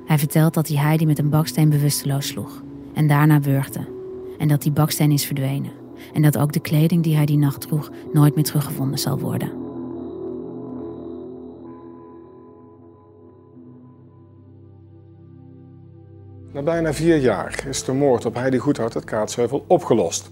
Hij 0.06 0.18
vertelt 0.18 0.54
dat 0.54 0.68
hij 0.68 0.78
Heidi 0.78 1.06
met 1.06 1.20
een 1.20 1.30
baksteen 1.30 1.70
bewusteloos 1.70 2.28
sloeg 2.28 2.64
en 2.94 3.08
daarna 3.08 3.40
wurgde. 3.40 3.88
En 4.38 4.48
dat 4.48 4.62
die 4.62 4.72
baksteen 4.72 5.12
is 5.12 5.26
verdwenen. 5.26 5.72
En 6.14 6.22
dat 6.22 6.38
ook 6.38 6.54
de 6.54 6.60
kleding 6.60 7.04
die 7.04 7.16
hij 7.16 7.26
die 7.26 7.38
nacht 7.38 7.62
droeg 7.62 7.92
nooit 8.14 8.36
meer 8.36 8.44
teruggevonden 8.44 9.00
zal 9.00 9.20
worden. 9.20 9.52
Na 16.54 16.62
bijna 16.62 16.94
vier 16.94 17.18
jaar 17.18 17.64
is 17.68 17.84
de 17.84 17.94
moord 17.94 18.26
op 18.26 18.36
Heidi 18.36 18.58
Goedhart 18.58 18.96
uit 18.96 19.04
Kaatsheuvel 19.06 19.64
opgelost. 19.68 20.32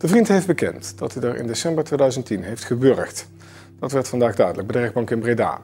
De 0.00 0.08
vriend 0.08 0.28
heeft 0.28 0.46
bekend 0.46 0.92
dat 0.98 1.14
hij 1.14 1.22
er 1.22 1.36
in 1.36 1.46
december 1.46 1.84
2010 1.84 2.42
heeft 2.42 2.64
gewurgd. 2.64 3.28
Dat 3.80 3.92
werd 3.92 4.08
vandaag 4.08 4.34
duidelijk 4.34 4.66
bij 4.66 4.76
de 4.76 4.82
rechtbank 4.82 5.10
in 5.10 5.20
Breda. 5.20 5.60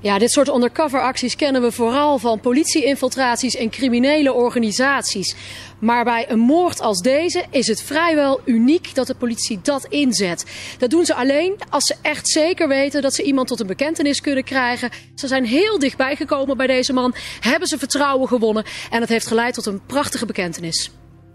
Ja, 0.00 0.18
dit 0.18 0.30
soort 0.30 0.48
undercover-acties 0.48 1.36
kennen 1.36 1.62
we 1.62 1.72
vooral 1.72 2.18
van 2.18 2.40
politie-infiltraties 2.40 3.56
en 3.56 3.70
criminele 3.70 4.32
organisaties. 4.32 5.36
Maar 5.78 6.04
bij 6.04 6.30
een 6.30 6.38
moord 6.38 6.80
als 6.80 7.00
deze 7.00 7.44
is 7.50 7.66
het 7.66 7.82
vrijwel 7.82 8.40
uniek 8.44 8.94
dat 8.94 9.06
de 9.06 9.14
politie 9.14 9.58
dat 9.62 9.86
inzet. 9.86 10.44
Dat 10.78 10.90
doen 10.90 11.04
ze 11.04 11.14
alleen 11.14 11.56
als 11.70 11.84
ze 11.84 11.94
echt 12.02 12.28
zeker 12.28 12.68
weten 12.68 13.02
dat 13.02 13.14
ze 13.14 13.22
iemand 13.22 13.48
tot 13.48 13.60
een 13.60 13.66
bekentenis 13.66 14.20
kunnen 14.20 14.44
krijgen. 14.44 14.90
Ze 15.14 15.26
zijn 15.26 15.44
heel 15.44 15.78
dichtbij 15.78 16.16
gekomen 16.16 16.56
bij 16.56 16.66
deze 16.66 16.92
man, 16.92 17.14
hebben 17.40 17.68
ze 17.68 17.78
vertrouwen 17.78 18.28
gewonnen 18.28 18.64
en 18.90 19.00
dat 19.00 19.08
heeft 19.08 19.26
geleid 19.26 19.54
tot 19.54 19.66
een 19.66 19.80
prachtige 19.86 20.26
bekentenis. 20.26 20.90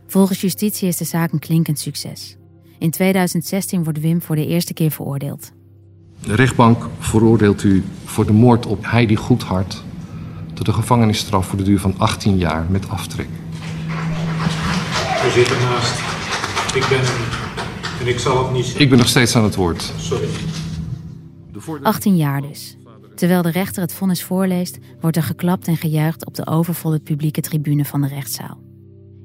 Volgens 0.10 0.42
justitie 0.42 0.88
is 0.88 0.98
de 0.98 1.06
zaak 1.06 1.32
een 1.32 1.40
klinkend 1.40 1.80
succes. 1.80 2.38
In 2.80 2.92
2016 2.92 3.84
wordt 3.84 4.00
Wim 4.00 4.22
voor 4.22 4.36
de 4.36 4.48
eerste 4.48 4.74
keer 4.74 4.92
veroordeeld. 4.92 5.52
De 6.26 6.36
rechtbank 6.36 6.88
veroordeelt 7.00 7.64
u 7.64 7.84
voor 8.06 8.26
de 8.26 8.34
moord 8.34 8.66
op 8.66 8.86
Heidi 8.86 9.16
Goedhart 9.16 9.84
tot 10.54 10.68
een 10.68 10.74
gevangenisstraf 10.74 11.48
voor 11.48 11.58
de 11.58 11.64
duur 11.64 11.80
van 11.80 11.94
18 11.98 12.38
jaar 12.38 12.66
met 12.70 12.90
aftrek. 12.90 13.28
U 15.26 15.30
zit 15.30 15.52
ernaast. 15.52 16.00
Ik 16.76 16.86
ben 16.90 17.00
er. 17.00 17.38
En 18.02 18.08
ik 18.08 18.20
zal 18.20 18.44
het 18.44 18.54
niet 18.54 18.64
zeggen. 18.64 18.82
Ik 18.82 18.90
ben 18.90 18.98
nog 18.98 19.08
steeds 19.08 19.36
aan 19.36 19.44
het 19.44 19.56
woord. 19.56 19.94
Sorry. 19.98 20.28
18 21.84 22.16
jaar 22.16 22.42
dus. 22.42 22.78
Terwijl 23.16 23.42
de 23.42 23.52
rechter 23.52 23.82
het 23.82 23.94
vonnis 23.94 24.24
voorleest, 24.24 24.78
wordt 25.02 25.18
er 25.18 25.24
geklapt 25.24 25.68
en 25.68 25.78
gejuicht 25.78 26.26
op 26.26 26.36
de 26.36 26.48
overvolle 26.48 27.00
publieke 27.00 27.42
tribune 27.42 27.86
van 27.86 28.02
de 28.02 28.08
rechtszaal. 28.08 28.69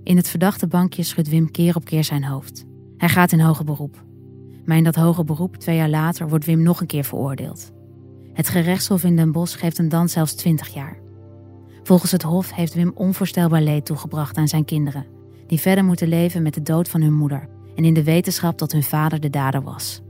In 0.05 0.17
het 0.17 0.29
verdachte 0.29 0.67
bankje 0.67 1.03
schudt 1.03 1.29
Wim 1.29 1.51
keer 1.51 1.77
op 1.77 1.85
keer 1.85 2.05
zijn 2.05 2.25
hoofd. 2.25 2.65
Hij 2.97 3.09
gaat 3.09 3.33
in 3.33 3.41
hoger 3.41 3.65
beroep. 3.65 4.05
Maar 4.65 4.77
in 4.77 4.85
dat 4.85 4.95
hoger 4.95 5.25
beroep, 5.25 5.57
twee 5.57 5.77
jaar 5.77 5.89
later, 5.89 6.29
wordt 6.29 6.45
Wim 6.45 6.63
nog 6.63 6.81
een 6.81 6.87
keer 6.87 7.05
veroordeeld. 7.05 7.73
Het 8.33 8.49
gerechtshof 8.49 9.05
in 9.05 9.17
Den 9.17 9.33
Bosch 9.33 9.59
geeft 9.59 9.77
hem 9.77 9.89
dan 9.89 10.09
zelfs 10.09 10.35
20 10.35 10.69
jaar. 10.75 10.99
Volgens 11.83 12.13
het 12.13 12.23
Hof 12.23 12.53
heeft 12.53 12.75
Wim 12.75 12.93
onvoorstelbaar 12.95 13.63
leed 13.63 13.87
toegebracht 13.87 14.37
aan 14.37 14.49
zijn 14.49 14.65
kinderen, 14.65 15.07
die 15.47 15.61
verder 15.61 15.85
moeten 15.85 16.09
leven 16.09 16.43
met 16.43 16.55
de 16.55 16.63
dood 16.63 16.89
van 16.89 17.01
hun 17.01 17.15
moeder 17.15 17.49
en 17.77 17.85
in 17.85 17.95
de 17.95 18.05
wetenschap 18.05 18.59
dat 18.59 18.73
hun 18.73 18.83
vader 18.83 19.21
de 19.21 19.31
dader 19.31 19.63
was. 19.63 20.03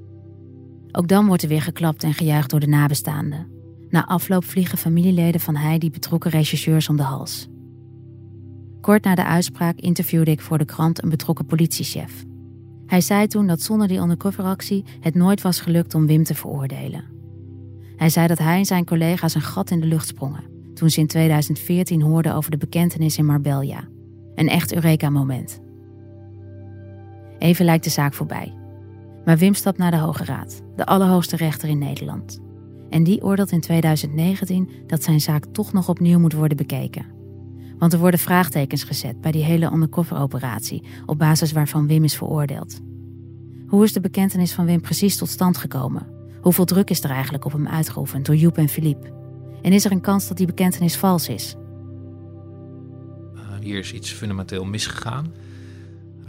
Ook 0.93 1.09
dan 1.09 1.27
wordt 1.27 1.43
er 1.43 1.49
weer 1.49 1.63
geklapt 1.63 2.03
en 2.03 2.15
gejuicht 2.15 2.51
door 2.51 2.61
de 2.61 2.67
nabestaanden. 2.67 3.47
Na 3.89 4.07
afloop 4.07 4.45
vliegen 4.45 4.79
familieleden 4.79 5.41
van 5.41 5.57
hij 5.57 5.79
die 5.79 5.91
betrokken 5.91 6.31
rechercheurs 6.31 6.89
om 6.89 6.97
de 6.97 7.03
hals. 7.03 7.49
Kort 8.85 9.05
na 9.05 9.15
de 9.15 9.25
uitspraak 9.25 9.79
interviewde 9.79 10.31
ik 10.31 10.41
voor 10.41 10.59
de 10.59 10.65
krant 10.65 11.03
een 11.03 11.09
betrokken 11.09 11.47
politiechef. 11.47 12.25
Hij 12.87 13.01
zei 13.01 13.27
toen 13.27 13.47
dat 13.47 13.61
zonder 13.61 13.89
die 13.89 13.99
undercoveractie 13.99 14.85
het 15.01 15.15
nooit 15.15 15.43
was 15.43 15.61
gelukt 15.61 15.95
om 15.95 16.07
Wim 16.07 16.25
te 16.25 16.35
veroordelen. 16.35 17.05
Hij 17.97 18.09
zei 18.09 18.27
dat 18.27 18.39
hij 18.39 18.59
en 18.59 18.65
zijn 18.65 18.85
collega's 18.85 19.35
een 19.35 19.41
gat 19.41 19.71
in 19.71 19.81
de 19.81 19.87
lucht 19.87 20.07
sprongen 20.07 20.45
toen 20.75 20.91
ze 20.91 21.01
in 21.01 21.07
2014 21.07 22.03
hoorden 22.03 22.35
over 22.35 22.51
de 22.51 22.57
bekentenis 22.57 23.19
in 23.19 23.27
Marbella. 23.27 23.89
Een 24.35 24.49
echt 24.49 24.75
Eureka-moment. 24.75 25.61
Even 27.39 27.65
lijkt 27.65 27.85
de 27.85 27.91
zaak 27.91 28.15
voorbij. 28.15 28.55
Maar 29.25 29.39
Wim 29.39 29.55
stapt 29.55 29.79
naar 29.79 29.91
de 29.91 29.97
Hoge 29.97 30.25
Raad, 30.25 30.63
de 30.77 30.87
allerhoogste 30.87 31.37
rechter 31.37 31.69
in 31.69 31.79
Nederland. 31.79 32.41
En 32.91 33.03
die 33.05 33.23
oordeelt 33.23 33.53
in 33.53 33.61
2019 33.61 34.69
dat 34.87 35.03
zijn 35.03 35.21
zaak 35.21 35.45
toch 35.53 35.73
nog 35.73 35.89
opnieuw 35.89 36.19
moet 36.19 36.33
worden 36.33 36.57
bekeken. 36.57 37.14
Want 37.85 37.97
er 37.97 38.03
worden 38.03 38.21
vraagtekens 38.21 38.85
gezet 38.85 39.21
bij 39.21 39.33
die 39.33 39.45
hele 39.45 39.73
undercover-operatie, 39.73 40.83
op 41.07 41.19
basis 41.19 41.53
waarvan 41.53 41.87
Wim 41.87 42.05
is 42.05 42.17
veroordeeld. 42.17 42.81
Hoe 43.67 43.85
is 43.85 43.93
de 43.93 44.01
bekentenis 44.01 44.53
van 44.53 44.67
Wim 44.67 44.81
precies 44.81 45.17
tot 45.17 45.29
stand 45.29 45.57
gekomen? 45.57 46.07
Hoeveel 46.41 46.65
druk 46.65 46.91
is 46.91 47.05
er 47.05 47.11
eigenlijk 47.11 47.45
op 47.45 47.53
hem 47.53 47.69
uitgeoefend 47.69 48.27
door 48.27 48.37
Joep 48.37 48.59
en 48.59 48.69
Philippe? 48.69 49.13
En 49.63 49.73
is 49.73 49.85
er 49.85 49.93
een 49.93 50.01
kans 50.01 50.29
dat 50.29 50.37
die 50.37 50.47
bekentenis 50.47 50.97
vals 50.97 51.29
is? 51.29 51.57
Uh, 53.35 53.41
hier 53.61 53.79
is 53.79 53.93
iets 53.93 54.13
fundamenteel 54.13 54.65
misgegaan. 54.65 55.33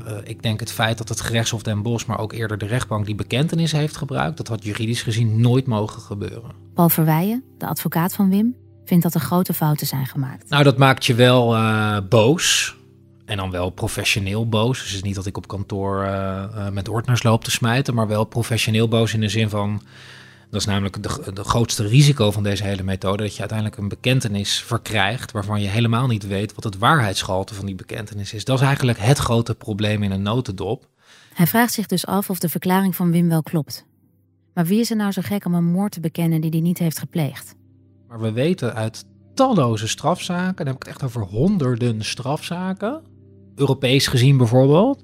Uh, 0.08 0.18
ik 0.24 0.44
denk 0.44 0.60
het 0.60 0.72
feit 0.72 0.98
dat 0.98 1.10
het 1.10 1.22
gerechtshof 1.22 1.63
Den 1.63 1.82
Bosch, 1.82 2.08
maar 2.08 2.20
ook 2.20 2.34
eerder 2.34 2.58
de 2.58 2.65
rechtbank 2.65 3.06
die 3.06 3.15
bekentenis 3.15 3.72
heeft 3.72 3.98
gebruikt, 3.98 4.38
dat 4.38 4.48
had 4.48 4.63
juridisch 4.63 5.04
gezien 5.04 5.41
nooit 5.41 5.65
mogen 5.65 6.02
gebeuren. 6.02 6.52
Paul 6.74 6.89
Verweijen, 6.89 7.44
de 7.58 7.68
advocaat 7.68 8.13
van 8.13 8.30
Wim, 8.30 8.56
vindt 8.86 9.04
dat 9.04 9.13
er 9.13 9.19
grote 9.19 9.54
fouten 9.54 9.88
zijn 9.88 10.06
gemaakt. 10.06 10.50
Nou, 10.50 10.63
dat 10.63 10.78
maakt 10.78 11.06
je 11.06 11.13
wel 11.13 11.56
uh, 11.56 11.98
boos. 12.10 12.76
En 13.26 13.38
dan 13.38 13.52
wel 13.52 13.69
professioneel 13.69 14.50
boos. 14.50 14.78
Dus 14.78 14.88
het 14.88 14.95
is 14.95 15.04
niet 15.04 15.15
dat 15.15 15.26
ik 15.26 15.38
op 15.38 15.48
kantoor 15.48 16.04
uh, 16.04 16.43
uh, 16.56 16.69
met 16.69 16.89
ordners 16.89 17.24
loop 17.24 17.43
te 17.43 17.52
smijten, 17.52 17.93
maar 17.93 18.08
wel 18.08 18.24
professioneel 18.24 18.88
boos 18.88 19.13
in 19.13 19.19
de 19.19 19.30
zin 19.30 19.50
van. 19.50 19.82
Dat 20.50 20.60
is 20.62 20.65
namelijk 20.65 21.04
de, 21.04 21.34
de 21.34 21.43
grootste 21.43 21.88
risico 21.88 22.32
van 22.32 22.43
deze 22.43 22.63
hele 22.63 22.84
methode: 22.84 23.24
dat 23.24 23.34
je 23.34 23.39
uiteindelijk 23.39 23.80
een 23.80 23.88
bekentenis 23.88 24.62
verkrijgt 24.62 25.32
waarvan 25.32 25.62
je 25.62 25.67
helemaal 25.67 26.08
niet 26.08 26.28
weet 26.28 26.54
wat 26.56 26.63
het 26.63 26.78
waarheidsgehalte 26.78 27.54
van 27.54 27.65
die 27.65 27.76
bekentenis 27.76 28.34
is. 28.34 28.45
Dat 28.45 28.60
is 28.60 28.65
eigenlijk 28.65 29.00
het 29.00 29.17
grote 29.17 29.56
probleem 29.56 30.04
in 30.04 30.12
een 30.12 30.21
notendop. 30.21 30.88
Hij 31.34 31.48
vraagt 31.48 31.74
zich 31.74 31.86
dus 31.86 32.06
af 32.06 32.30
of 32.30 32.39
de 32.39 32.50
verklaring 32.50 32.95
van 32.95 33.12
Wim 33.12 33.30
wel 33.30 33.43
klopt. 33.43 33.86
Maar 34.54 34.65
wie 34.65 34.80
is 34.80 34.89
er 34.89 34.95
nou 34.95 35.12
zo 35.12 35.21
gek 35.26 35.45
om 35.45 35.54
een 35.54 35.71
moord 35.71 35.91
te 35.91 36.00
bekennen 36.00 36.41
die 36.41 36.50
hij 36.50 36.60
niet 36.60 36.78
heeft 36.78 37.00
gepleegd? 37.00 37.56
Maar 38.08 38.20
we 38.20 38.32
weten 38.32 38.74
uit 38.74 39.06
talloze 39.34 39.88
strafzaken, 39.88 40.65
dan 40.65 40.68
heb 40.68 40.76
ik 40.76 40.84
het 40.84 40.91
echt 40.91 41.04
over 41.04 41.22
honderden 41.22 42.06
strafzaken, 42.06 43.02
Europees 43.56 44.08
gezien 44.08 44.38
bijvoorbeeld, 44.38 45.04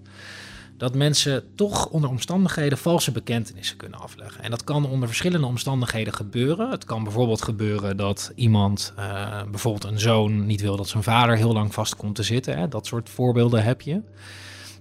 dat 0.81 0.95
mensen 0.95 1.43
toch 1.55 1.89
onder 1.89 2.09
omstandigheden 2.09 2.77
valse 2.77 3.11
bekentenissen 3.11 3.77
kunnen 3.77 3.99
afleggen. 3.99 4.43
En 4.43 4.49
dat 4.49 4.63
kan 4.63 4.85
onder 4.85 5.07
verschillende 5.07 5.47
omstandigheden 5.47 6.13
gebeuren. 6.13 6.69
Het 6.69 6.83
kan 6.83 7.03
bijvoorbeeld 7.03 7.41
gebeuren 7.41 7.97
dat 7.97 8.31
iemand, 8.35 8.93
uh, 8.99 9.43
bijvoorbeeld 9.51 9.83
een 9.83 9.99
zoon, 9.99 10.45
niet 10.45 10.61
wil 10.61 10.75
dat 10.75 10.87
zijn 10.87 11.03
vader 11.03 11.37
heel 11.37 11.53
lang 11.53 11.73
vast 11.73 11.95
komt 11.95 12.15
te 12.15 12.23
zitten. 12.23 12.57
Hè? 12.57 12.67
Dat 12.67 12.85
soort 12.85 13.09
voorbeelden 13.09 13.63
heb 13.63 13.81
je. 13.81 14.01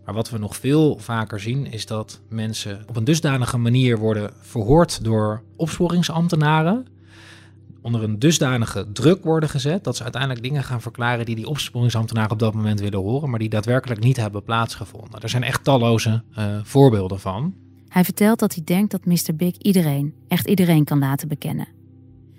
Maar 0.05 0.15
wat 0.15 0.31
we 0.31 0.39
nog 0.39 0.57
veel 0.57 0.99
vaker 0.99 1.41
zien 1.41 1.73
is 1.73 1.87
dat 1.87 2.21
mensen 2.29 2.85
op 2.89 2.97
een 2.97 3.05
dusdanige 3.05 3.59
manier 3.59 3.99
worden 3.99 4.33
verhoord 4.41 5.05
door 5.05 5.43
opsporingsambtenaren. 5.57 6.87
Onder 7.83 8.03
een 8.03 8.19
dusdanige 8.19 8.87
druk 8.93 9.25
worden 9.25 9.49
gezet 9.49 9.85
dat 9.85 9.97
ze 9.97 10.03
uiteindelijk 10.03 10.43
dingen 10.43 10.65
gaan 10.65 10.81
verklaren 10.81 11.25
die 11.25 11.37
die 11.37 11.49
opsporingsambtenaren 11.49 12.31
op 12.31 12.39
dat 12.39 12.55
moment 12.55 12.81
willen 12.81 12.99
horen, 12.99 13.31
maar 13.31 13.39
die 13.39 13.49
daadwerkelijk 13.49 14.01
niet 14.01 14.17
hebben 14.17 14.43
plaatsgevonden. 14.43 15.21
Er 15.21 15.29
zijn 15.29 15.43
echt 15.43 15.65
talloze 15.65 16.23
uh, 16.39 16.45
voorbeelden 16.63 17.21
van. 17.21 17.55
Hij 17.89 18.05
vertelt 18.05 18.39
dat 18.39 18.55
hij 18.55 18.65
denkt 18.65 18.91
dat 18.91 19.05
Mr. 19.05 19.37
Big 19.37 19.57
iedereen, 19.57 20.15
echt 20.29 20.49
iedereen 20.49 20.85
kan 20.85 20.99
laten 20.99 21.29
bekennen. 21.29 21.69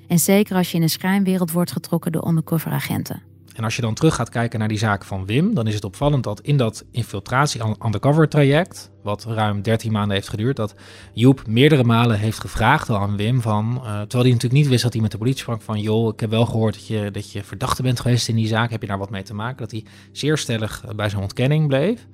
En 0.08 0.20
zeker 0.20 0.56
als 0.56 0.72
je 0.72 0.78
in 0.78 0.84
een 0.84 0.90
schijnwereld 0.90 1.52
wordt 1.52 1.72
getrokken 1.72 2.12
door 2.12 2.28
undercover 2.28 2.72
agenten. 2.72 3.22
En 3.56 3.64
als 3.64 3.76
je 3.76 3.82
dan 3.82 3.94
terug 3.94 4.16
gaat 4.16 4.30
kijken 4.30 4.60
naar 4.60 4.68
die 4.68 4.78
zaak 4.78 5.06
van 5.06 5.26
Wim, 5.26 5.54
dan 5.54 5.68
is 5.68 5.74
het 5.74 5.84
opvallend 5.84 6.24
dat 6.24 6.42
in 6.42 6.58
dat 6.58 6.86
infiltratie 6.92 7.62
undercover 7.86 8.30
traject, 8.30 8.92
wat 9.04 9.26
ruim 9.26 9.62
13 9.62 9.92
maanden 9.92 10.16
heeft 10.16 10.30
geduurd, 10.30 10.56
dat 10.56 10.76
Joep 11.14 11.48
meerdere 11.48 11.84
malen 11.84 12.20
heeft 12.20 12.40
gevraagd 12.40 12.90
aan 12.90 13.18
Wim 13.18 13.42
van, 13.42 13.74
uh, 13.76 13.82
terwijl 13.82 14.24
hij 14.24 14.32
natuurlijk 14.32 14.62
niet 14.62 14.68
wist 14.68 14.84
dat 14.84 14.94
hij 14.94 15.02
met 15.02 15.12
de 15.12 15.18
politie 15.18 15.42
sprak 15.42 15.62
van, 15.62 15.80
joh, 15.80 16.14
ik 16.14 16.20
heb 16.20 16.30
wel 16.30 16.46
gehoord 16.46 16.74
dat 16.74 16.88
je, 16.88 17.12
dat 17.12 17.32
je 17.32 17.44
verdachte 17.44 17.82
bent 17.82 18.00
geweest 18.00 18.28
in 18.28 18.36
die 18.36 18.48
zaak, 18.48 18.72
heb 18.72 18.82
je 18.82 18.88
daar 18.88 18.98
wat 18.98 19.10
mee 19.10 19.24
te 19.24 19.34
maken? 19.34 19.58
Dat 19.58 19.72
hij 19.72 19.84
zeer 20.12 20.38
stellig 20.38 20.84
bij 20.96 21.10
zijn 21.10 21.22
ontkenning 21.22 21.68
bleef. 21.68 22.08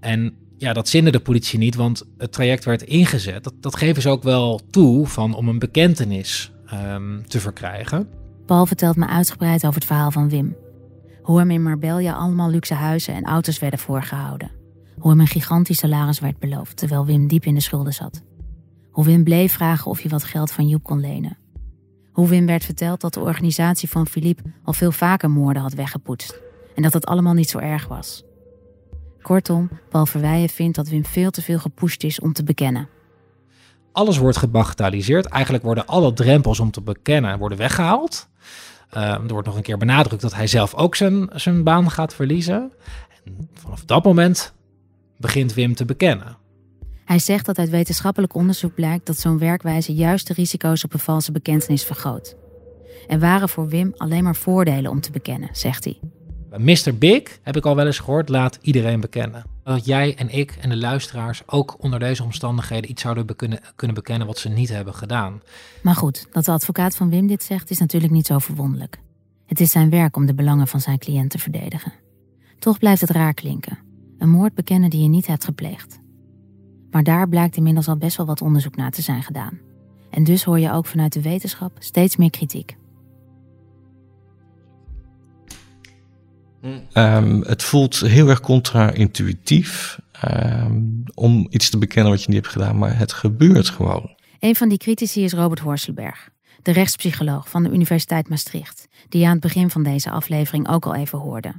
En 0.00 0.34
ja, 0.56 0.72
dat 0.72 0.88
zinde 0.88 1.10
de 1.10 1.20
politie 1.20 1.58
niet, 1.58 1.74
want 1.74 2.02
het 2.18 2.32
traject 2.32 2.64
werd 2.64 2.82
ingezet. 2.82 3.52
Dat, 3.60 3.76
geven 3.76 4.02
ze 4.02 4.08
ook 4.08 4.22
wel 4.22 4.60
toe 4.70 5.06
van 5.06 5.34
om 5.34 5.48
een 5.48 5.58
bekentenis 5.58 6.52
um, 6.72 7.24
te 7.28 7.40
verkrijgen. 7.40 8.08
Paul 8.48 8.66
vertelt 8.66 8.96
me 8.96 9.06
uitgebreid 9.06 9.64
over 9.64 9.74
het 9.74 9.84
verhaal 9.84 10.10
van 10.10 10.28
Wim. 10.28 10.56
Hoe 11.22 11.38
hem 11.38 11.50
in 11.50 11.62
Marbella 11.62 12.12
allemaal 12.12 12.50
luxe 12.50 12.74
huizen 12.74 13.14
en 13.14 13.24
auto's 13.24 13.58
werden 13.58 13.78
voorgehouden. 13.78 14.50
Hoe 14.98 15.10
hem 15.10 15.20
een 15.20 15.26
gigantisch 15.26 15.78
salaris 15.78 16.20
werd 16.20 16.38
beloofd 16.38 16.76
terwijl 16.76 17.06
Wim 17.06 17.26
diep 17.26 17.44
in 17.44 17.54
de 17.54 17.60
schulden 17.60 17.92
zat. 17.92 18.22
Hoe 18.90 19.04
Wim 19.04 19.24
bleef 19.24 19.52
vragen 19.52 19.90
of 19.90 20.00
hij 20.00 20.10
wat 20.10 20.24
geld 20.24 20.52
van 20.52 20.68
Joep 20.68 20.82
kon 20.82 21.00
lenen. 21.00 21.38
Hoe 22.12 22.28
Wim 22.28 22.46
werd 22.46 22.64
verteld 22.64 23.00
dat 23.00 23.14
de 23.14 23.20
organisatie 23.20 23.88
van 23.88 24.06
Philippe 24.06 24.42
al 24.64 24.72
veel 24.72 24.92
vaker 24.92 25.30
moorden 25.30 25.62
had 25.62 25.74
weggepoetst. 25.74 26.40
En 26.74 26.82
dat 26.82 26.92
het 26.92 27.06
allemaal 27.06 27.34
niet 27.34 27.50
zo 27.50 27.58
erg 27.58 27.88
was. 27.88 28.24
Kortom, 29.22 29.70
Paul 29.88 30.06
Verweijen 30.06 30.48
vindt 30.48 30.76
dat 30.76 30.88
Wim 30.88 31.04
veel 31.04 31.30
te 31.30 31.42
veel 31.42 31.58
gepusht 31.58 32.04
is 32.04 32.20
om 32.20 32.32
te 32.32 32.44
bekennen. 32.44 32.88
Alles 33.92 34.18
wordt 34.18 34.36
gebagatelliseerd. 34.36 35.26
Eigenlijk 35.26 35.64
worden 35.64 35.86
alle 35.86 36.12
drempels 36.12 36.60
om 36.60 36.70
te 36.70 36.80
bekennen 36.80 37.38
worden 37.38 37.58
weggehaald. 37.58 38.28
Uh, 38.96 39.02
er 39.02 39.28
wordt 39.28 39.46
nog 39.46 39.56
een 39.56 39.62
keer 39.62 39.78
benadrukt 39.78 40.22
dat 40.22 40.34
hij 40.34 40.46
zelf 40.46 40.74
ook 40.74 40.94
zijn, 40.94 41.30
zijn 41.32 41.62
baan 41.62 41.90
gaat 41.90 42.14
verliezen. 42.14 42.72
En 43.24 43.48
vanaf 43.54 43.84
dat 43.84 44.04
moment 44.04 44.52
begint 45.16 45.54
Wim 45.54 45.74
te 45.74 45.84
bekennen. 45.84 46.36
Hij 47.04 47.18
zegt 47.18 47.46
dat 47.46 47.58
uit 47.58 47.70
wetenschappelijk 47.70 48.34
onderzoek 48.34 48.74
blijkt 48.74 49.06
dat 49.06 49.18
zo'n 49.18 49.38
werkwijze 49.38 49.94
juist 49.94 50.26
de 50.26 50.34
risico's 50.34 50.84
op 50.84 50.92
een 50.92 50.98
valse 50.98 51.32
bekentenis 51.32 51.84
vergroot. 51.84 52.36
Er 53.06 53.18
waren 53.18 53.48
voor 53.48 53.68
Wim 53.68 53.92
alleen 53.96 54.24
maar 54.24 54.36
voordelen 54.36 54.90
om 54.90 55.00
te 55.00 55.10
bekennen, 55.10 55.48
zegt 55.52 55.84
hij. 55.84 56.00
Mr. 56.56 56.98
Big, 56.98 57.38
heb 57.42 57.56
ik 57.56 57.66
al 57.66 57.76
wel 57.76 57.86
eens 57.86 57.98
gehoord, 57.98 58.28
laat 58.28 58.58
iedereen 58.62 59.00
bekennen. 59.00 59.44
Dat 59.68 59.84
jij 59.84 60.16
en 60.16 60.28
ik 60.28 60.50
en 60.60 60.68
de 60.68 60.76
luisteraars 60.76 61.42
ook 61.46 61.76
onder 61.82 61.98
deze 61.98 62.22
omstandigheden 62.22 62.90
iets 62.90 63.02
zouden 63.02 63.36
kunnen, 63.36 63.60
kunnen 63.76 63.96
bekennen 63.96 64.26
wat 64.26 64.38
ze 64.38 64.48
niet 64.48 64.68
hebben 64.68 64.94
gedaan. 64.94 65.42
Maar 65.82 65.94
goed, 65.94 66.26
dat 66.32 66.44
de 66.44 66.50
advocaat 66.50 66.96
van 66.96 67.10
Wim 67.10 67.26
dit 67.26 67.42
zegt 67.42 67.70
is 67.70 67.78
natuurlijk 67.78 68.12
niet 68.12 68.26
zo 68.26 68.38
verwonderlijk. 68.38 68.98
Het 69.46 69.60
is 69.60 69.70
zijn 69.70 69.90
werk 69.90 70.16
om 70.16 70.26
de 70.26 70.34
belangen 70.34 70.66
van 70.66 70.80
zijn 70.80 70.98
cliënt 70.98 71.30
te 71.30 71.38
verdedigen. 71.38 71.92
Toch 72.58 72.78
blijft 72.78 73.00
het 73.00 73.10
raar 73.10 73.34
klinken. 73.34 73.78
Een 74.18 74.30
moord 74.30 74.54
bekennen 74.54 74.90
die 74.90 75.02
je 75.02 75.08
niet 75.08 75.26
hebt 75.26 75.44
gepleegd. 75.44 76.00
Maar 76.90 77.02
daar 77.02 77.28
blijkt 77.28 77.56
inmiddels 77.56 77.88
al 77.88 77.96
best 77.96 78.16
wel 78.16 78.26
wat 78.26 78.42
onderzoek 78.42 78.76
naar 78.76 78.90
te 78.90 79.02
zijn 79.02 79.22
gedaan. 79.22 79.58
En 80.10 80.24
dus 80.24 80.44
hoor 80.44 80.58
je 80.58 80.72
ook 80.72 80.86
vanuit 80.86 81.12
de 81.12 81.22
wetenschap 81.22 81.72
steeds 81.78 82.16
meer 82.16 82.30
kritiek. 82.30 82.76
Um, 86.94 87.42
het 87.42 87.62
voelt 87.62 88.00
heel 88.00 88.28
erg 88.28 88.40
contra-intuïtief 88.40 89.98
um, 90.24 91.02
om 91.14 91.46
iets 91.50 91.70
te 91.70 91.78
bekennen 91.78 92.12
wat 92.12 92.22
je 92.22 92.28
niet 92.28 92.36
hebt 92.36 92.52
gedaan, 92.52 92.78
maar 92.78 92.98
het 92.98 93.12
gebeurt 93.12 93.68
gewoon. 93.68 94.16
Een 94.38 94.56
van 94.56 94.68
die 94.68 94.78
critici 94.78 95.24
is 95.24 95.32
Robert 95.32 95.60
Horselberg, 95.60 96.28
de 96.62 96.72
rechtspsycholoog 96.72 97.48
van 97.48 97.62
de 97.62 97.70
Universiteit 97.70 98.28
Maastricht, 98.28 98.88
die 99.08 99.20
je 99.20 99.26
aan 99.26 99.32
het 99.32 99.40
begin 99.40 99.70
van 99.70 99.82
deze 99.82 100.10
aflevering 100.10 100.68
ook 100.68 100.86
al 100.86 100.94
even 100.94 101.18
hoorde. 101.18 101.54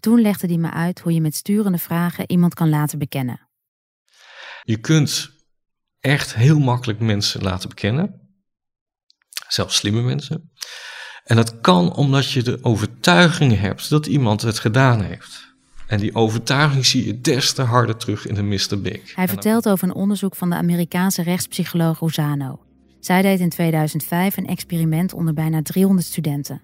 Toen 0.00 0.20
legde 0.20 0.46
hij 0.46 0.56
me 0.56 0.70
uit 0.70 1.00
hoe 1.00 1.12
je 1.14 1.20
met 1.20 1.34
sturende 1.34 1.78
vragen 1.78 2.30
iemand 2.30 2.54
kan 2.54 2.68
laten 2.68 2.98
bekennen. 2.98 3.48
Je 4.62 4.76
kunt 4.76 5.30
echt 6.00 6.34
heel 6.34 6.58
makkelijk 6.58 7.00
mensen 7.00 7.42
laten 7.42 7.68
bekennen, 7.68 8.20
zelfs 9.48 9.76
slimme 9.76 10.02
mensen. 10.02 10.52
En 11.24 11.36
dat 11.36 11.60
kan 11.60 11.94
omdat 11.94 12.30
je 12.30 12.42
de 12.42 12.58
overtuiging 12.62 13.58
hebt 13.58 13.90
dat 13.90 14.06
iemand 14.06 14.42
het 14.42 14.58
gedaan 14.58 15.02
heeft. 15.02 15.54
En 15.86 15.98
die 15.98 16.14
overtuiging 16.14 16.86
zie 16.86 17.06
je 17.06 17.20
des 17.20 17.52
te 17.52 17.62
harder 17.62 17.96
terug 17.96 18.26
in 18.26 18.34
de 18.34 18.42
Mr. 18.42 18.80
Big. 18.80 19.14
Hij 19.14 19.28
vertelt 19.28 19.68
over 19.68 19.88
een 19.88 19.94
onderzoek 19.94 20.36
van 20.36 20.50
de 20.50 20.56
Amerikaanse 20.56 21.22
rechtspsycholoog 21.22 21.98
Rosano. 21.98 22.60
Zij 23.00 23.22
deed 23.22 23.40
in 23.40 23.48
2005 23.48 24.36
een 24.36 24.46
experiment 24.46 25.12
onder 25.12 25.34
bijna 25.34 25.62
300 25.62 26.06
studenten. 26.06 26.60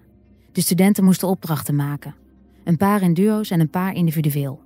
De 0.51 0.61
studenten 0.61 1.03
moesten 1.03 1.27
opdrachten 1.27 1.75
maken. 1.75 2.15
Een 2.63 2.77
paar 2.77 3.01
in 3.01 3.13
duo's 3.13 3.49
en 3.49 3.59
een 3.59 3.69
paar 3.69 3.93
individueel. 3.93 4.61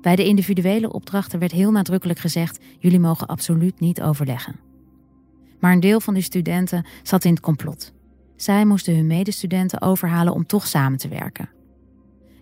Bij 0.00 0.16
de 0.16 0.24
individuele 0.24 0.92
opdrachten 0.92 1.38
werd 1.38 1.52
heel 1.52 1.70
nadrukkelijk 1.70 2.18
gezegd: 2.18 2.58
jullie 2.78 3.00
mogen 3.00 3.26
absoluut 3.26 3.80
niet 3.80 4.02
overleggen. 4.02 4.56
Maar 5.60 5.72
een 5.72 5.80
deel 5.80 6.00
van 6.00 6.14
die 6.14 6.22
studenten 6.22 6.86
zat 7.02 7.24
in 7.24 7.32
het 7.32 7.40
complot. 7.40 7.92
Zij 8.42 8.64
moesten 8.64 8.96
hun 8.96 9.06
medestudenten 9.06 9.82
overhalen 9.82 10.32
om 10.32 10.46
toch 10.46 10.66
samen 10.66 10.98
te 10.98 11.08
werken. 11.08 11.48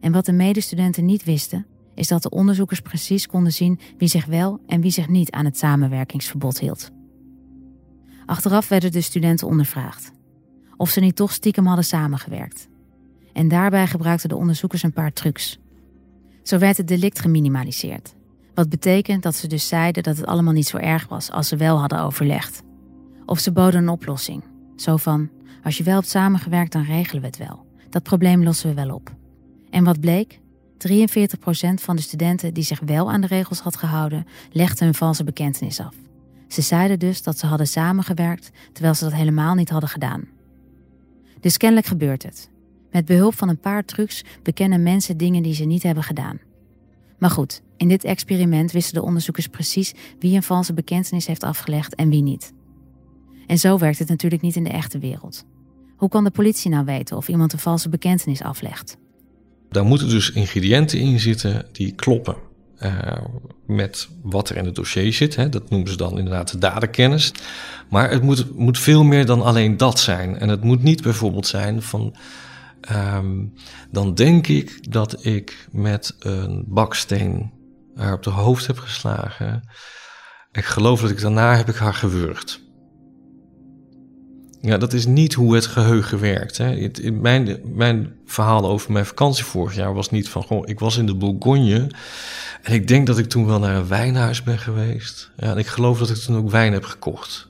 En 0.01 0.13
wat 0.13 0.25
de 0.25 0.33
medestudenten 0.33 1.05
niet 1.05 1.25
wisten, 1.25 1.67
is 1.95 2.09
dat 2.09 2.23
de 2.23 2.31
onderzoekers 2.31 2.81
precies 2.81 3.27
konden 3.27 3.53
zien 3.53 3.79
wie 3.99 4.09
zich 4.09 4.27
wel 4.27 4.61
en 4.67 4.81
wie 4.81 4.91
zich 4.91 5.09
niet 5.09 5.31
aan 5.31 5.45
het 5.45 5.59
samenwerkingsverbod 5.59 6.59
hield. 6.59 6.91
Achteraf 8.27 8.69
werden 8.69 8.93
de 8.93 9.01
studenten 9.01 9.47
ondervraagd 9.47 10.13
of 10.77 10.91
ze 10.91 11.01
niet 11.01 11.17
toch 11.17 11.33
stiekem 11.33 11.67
hadden 11.67 11.85
samengewerkt. 11.85 12.69
En 13.33 13.49
daarbij 13.49 13.87
gebruikten 13.87 14.29
de 14.29 14.37
onderzoekers 14.37 14.83
een 14.83 14.93
paar 14.93 15.13
trucs. 15.13 15.59
Zo 16.43 16.59
werd 16.59 16.77
het 16.77 16.89
delict 16.89 17.21
geminimaliseerd, 17.21 18.15
wat 18.55 18.69
betekent 18.69 19.23
dat 19.23 19.35
ze 19.35 19.47
dus 19.47 19.69
zeiden 19.69 20.03
dat 20.03 20.17
het 20.17 20.27
allemaal 20.27 20.53
niet 20.53 20.69
zo 20.69 20.77
erg 20.77 21.09
was 21.09 21.31
als 21.31 21.49
ze 21.49 21.57
wel 21.57 21.79
hadden 21.79 22.01
overlegd. 22.01 22.63
Of 23.27 23.39
ze 23.39 23.53
boden 23.53 23.83
een 23.83 23.89
oplossing, 23.89 24.45
zo 24.77 24.97
van: 24.97 25.31
als 25.63 25.77
je 25.77 25.85
wel 25.85 25.95
hebt 25.95 26.09
samengewerkt, 26.09 26.73
dan 26.73 26.83
regelen 26.83 27.21
we 27.21 27.27
het 27.27 27.37
wel. 27.37 27.67
Dat 27.91 28.03
probleem 28.03 28.43
lossen 28.43 28.69
we 28.69 28.75
wel 28.75 28.95
op. 28.95 29.15
En 29.71 29.85
wat 29.85 30.01
bleek? 30.01 30.41
43% 30.89 30.93
van 31.75 31.97
de 31.97 32.03
studenten 32.03 32.55
die 32.55 32.65
zich 32.65 32.81
wel 32.81 33.11
aan 33.11 33.21
de 33.21 33.27
regels 33.27 33.61
had 33.61 33.77
gehouden, 33.77 34.27
legden 34.53 34.85
hun 34.85 34.95
valse 34.95 35.25
bekentenis 35.25 35.81
af. 35.81 35.95
Ze 36.49 36.61
zeiden 36.61 36.99
dus 36.99 37.23
dat 37.23 37.39
ze 37.39 37.47
hadden 37.47 37.67
samengewerkt, 37.67 38.51
terwijl 38.73 38.95
ze 38.95 39.05
dat 39.05 39.13
helemaal 39.13 39.55
niet 39.55 39.71
hadden 39.71 39.89
gedaan. 39.89 40.29
Dus 41.41 41.57
kennelijk 41.57 41.87
gebeurt 41.87 42.23
het. 42.23 42.51
Met 42.91 43.05
behulp 43.05 43.35
van 43.35 43.49
een 43.49 43.61
paar 43.61 43.85
trucs 43.85 44.25
bekennen 44.43 44.83
mensen 44.83 45.17
dingen 45.17 45.43
die 45.43 45.55
ze 45.55 45.65
niet 45.65 45.83
hebben 45.83 46.05
gedaan. 46.05 46.39
Maar 47.19 47.31
goed, 47.31 47.63
in 47.77 47.89
dit 47.89 48.05
experiment 48.05 48.73
wisten 48.73 48.95
de 48.95 49.03
onderzoekers 49.03 49.47
precies 49.47 49.95
wie 50.19 50.37
een 50.37 50.43
valse 50.43 50.73
bekentenis 50.73 51.27
heeft 51.27 51.43
afgelegd 51.43 51.95
en 51.95 52.09
wie 52.09 52.23
niet. 52.23 52.53
En 53.47 53.59
zo 53.59 53.79
werkt 53.79 53.99
het 53.99 54.09
natuurlijk 54.09 54.43
niet 54.43 54.57
in 54.57 54.65
de 54.65 54.71
echte 54.71 54.99
wereld. 54.99 55.45
Hoe 56.01 56.09
kan 56.09 56.25
de 56.25 56.31
politie 56.31 56.71
nou 56.71 56.85
weten 56.85 57.17
of 57.17 57.29
iemand 57.29 57.53
een 57.53 57.59
valse 57.59 57.89
bekentenis 57.89 58.43
aflegt? 58.43 58.97
Daar 59.71 59.85
moeten 59.85 60.09
dus 60.09 60.33
ingrediënten 60.33 60.99
in 60.99 61.21
zitten 61.21 61.67
die 61.73 61.95
kloppen. 61.95 62.37
Uh, 62.79 63.19
met 63.67 64.09
wat 64.23 64.49
er 64.49 64.57
in 64.57 64.65
het 64.65 64.75
dossier 64.75 65.13
zit. 65.13 65.37
Hè. 65.37 65.49
Dat 65.49 65.71
noemen 65.71 65.91
ze 65.91 65.97
dan 65.97 66.19
inderdaad 66.19 66.51
de 66.51 66.59
daderkennis. 66.59 67.33
Maar 67.91 68.11
het 68.11 68.23
moet, 68.23 68.57
moet 68.57 68.79
veel 68.79 69.05
meer 69.05 69.27
dan 69.27 69.43
alleen 69.43 69.77
dat 69.77 69.99
zijn. 69.99 70.39
En 70.39 70.49
het 70.49 70.65
moet 70.65 70.83
niet 70.83 71.03
bijvoorbeeld 71.03 71.47
zijn 71.47 71.83
van. 71.83 72.17
Um, 72.93 73.53
dan 73.91 74.15
denk 74.15 74.47
ik 74.47 74.93
dat 74.93 75.25
ik 75.25 75.69
met 75.71 76.17
een 76.19 76.65
baksteen 76.69 77.53
haar 77.95 78.13
op 78.13 78.23
de 78.23 78.31
hoofd 78.31 78.67
heb 78.67 78.79
geslagen. 78.79 79.69
Ik 80.53 80.65
geloof 80.65 81.01
dat 81.01 81.11
ik 81.11 81.21
daarna 81.21 81.57
heb 81.57 81.69
ik 81.69 81.77
haar 81.77 81.95
gewurgd. 81.95 82.70
Ja, 84.63 84.79
dat 84.79 84.93
is 84.93 85.07
niet 85.07 85.35
hoe 85.35 85.55
het 85.55 85.67
geheugen 85.67 86.21
werkt. 86.21 86.59
Hè. 86.59 86.81
Het, 86.81 87.21
mijn, 87.21 87.61
mijn 87.75 88.13
verhaal 88.27 88.69
over 88.69 88.93
mijn 88.93 89.07
vakantie 89.07 89.45
vorig 89.45 89.75
jaar 89.75 89.95
was 89.95 90.11
niet 90.11 90.29
van... 90.29 90.43
Goh, 90.43 90.69
ik 90.69 90.79
was 90.79 90.97
in 90.97 91.07
de 91.07 91.15
Bourgogne 91.15 91.91
en 92.63 92.73
ik 92.73 92.89
denk 92.89 93.07
dat 93.07 93.19
ik 93.19 93.29
toen 93.29 93.47
wel 93.47 93.59
naar 93.59 93.77
een 93.77 93.89
wijnhuis 93.89 94.43
ben 94.43 94.59
geweest. 94.59 95.31
Ja, 95.37 95.51
en 95.51 95.59
ik 95.59 95.67
geloof 95.67 95.99
dat 95.99 96.11
ik 96.11 96.17
toen 96.17 96.37
ook 96.37 96.51
wijn 96.51 96.73
heb 96.73 96.85
gekocht. 96.85 97.49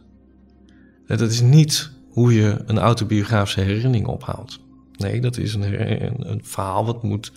Dat 1.07 1.21
is 1.21 1.41
niet 1.41 1.91
hoe 2.11 2.35
je 2.35 2.63
een 2.67 2.79
autobiografische 2.79 3.61
herinnering 3.61 4.07
ophaalt. 4.07 4.59
Nee, 4.97 5.21
dat 5.21 5.37
is 5.37 5.55
een, 5.55 6.31
een, 6.31 6.41
verhaal 6.45 6.85
wat 6.85 7.03
moet 7.03 7.33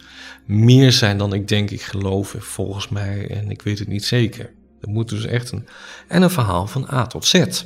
meer 0.45 0.91
zijn 0.91 1.17
dan 1.17 1.33
ik 1.33 1.47
denk, 1.47 1.69
ik 1.69 1.81
geloof, 1.81 2.35
volgens 2.39 2.89
mij 2.89 3.29
en 3.29 3.49
ik 3.49 3.61
weet 3.61 3.79
het 3.79 3.87
niet 3.87 4.05
zeker. 4.05 4.53
Het 4.79 4.89
moet 4.89 5.09
dus 5.09 5.25
echt 5.25 5.51
een... 5.51 5.67
En 6.07 6.21
een 6.21 6.29
verhaal 6.29 6.67
van 6.67 6.87
A 6.91 7.05
tot 7.05 7.25
Z. 7.25 7.65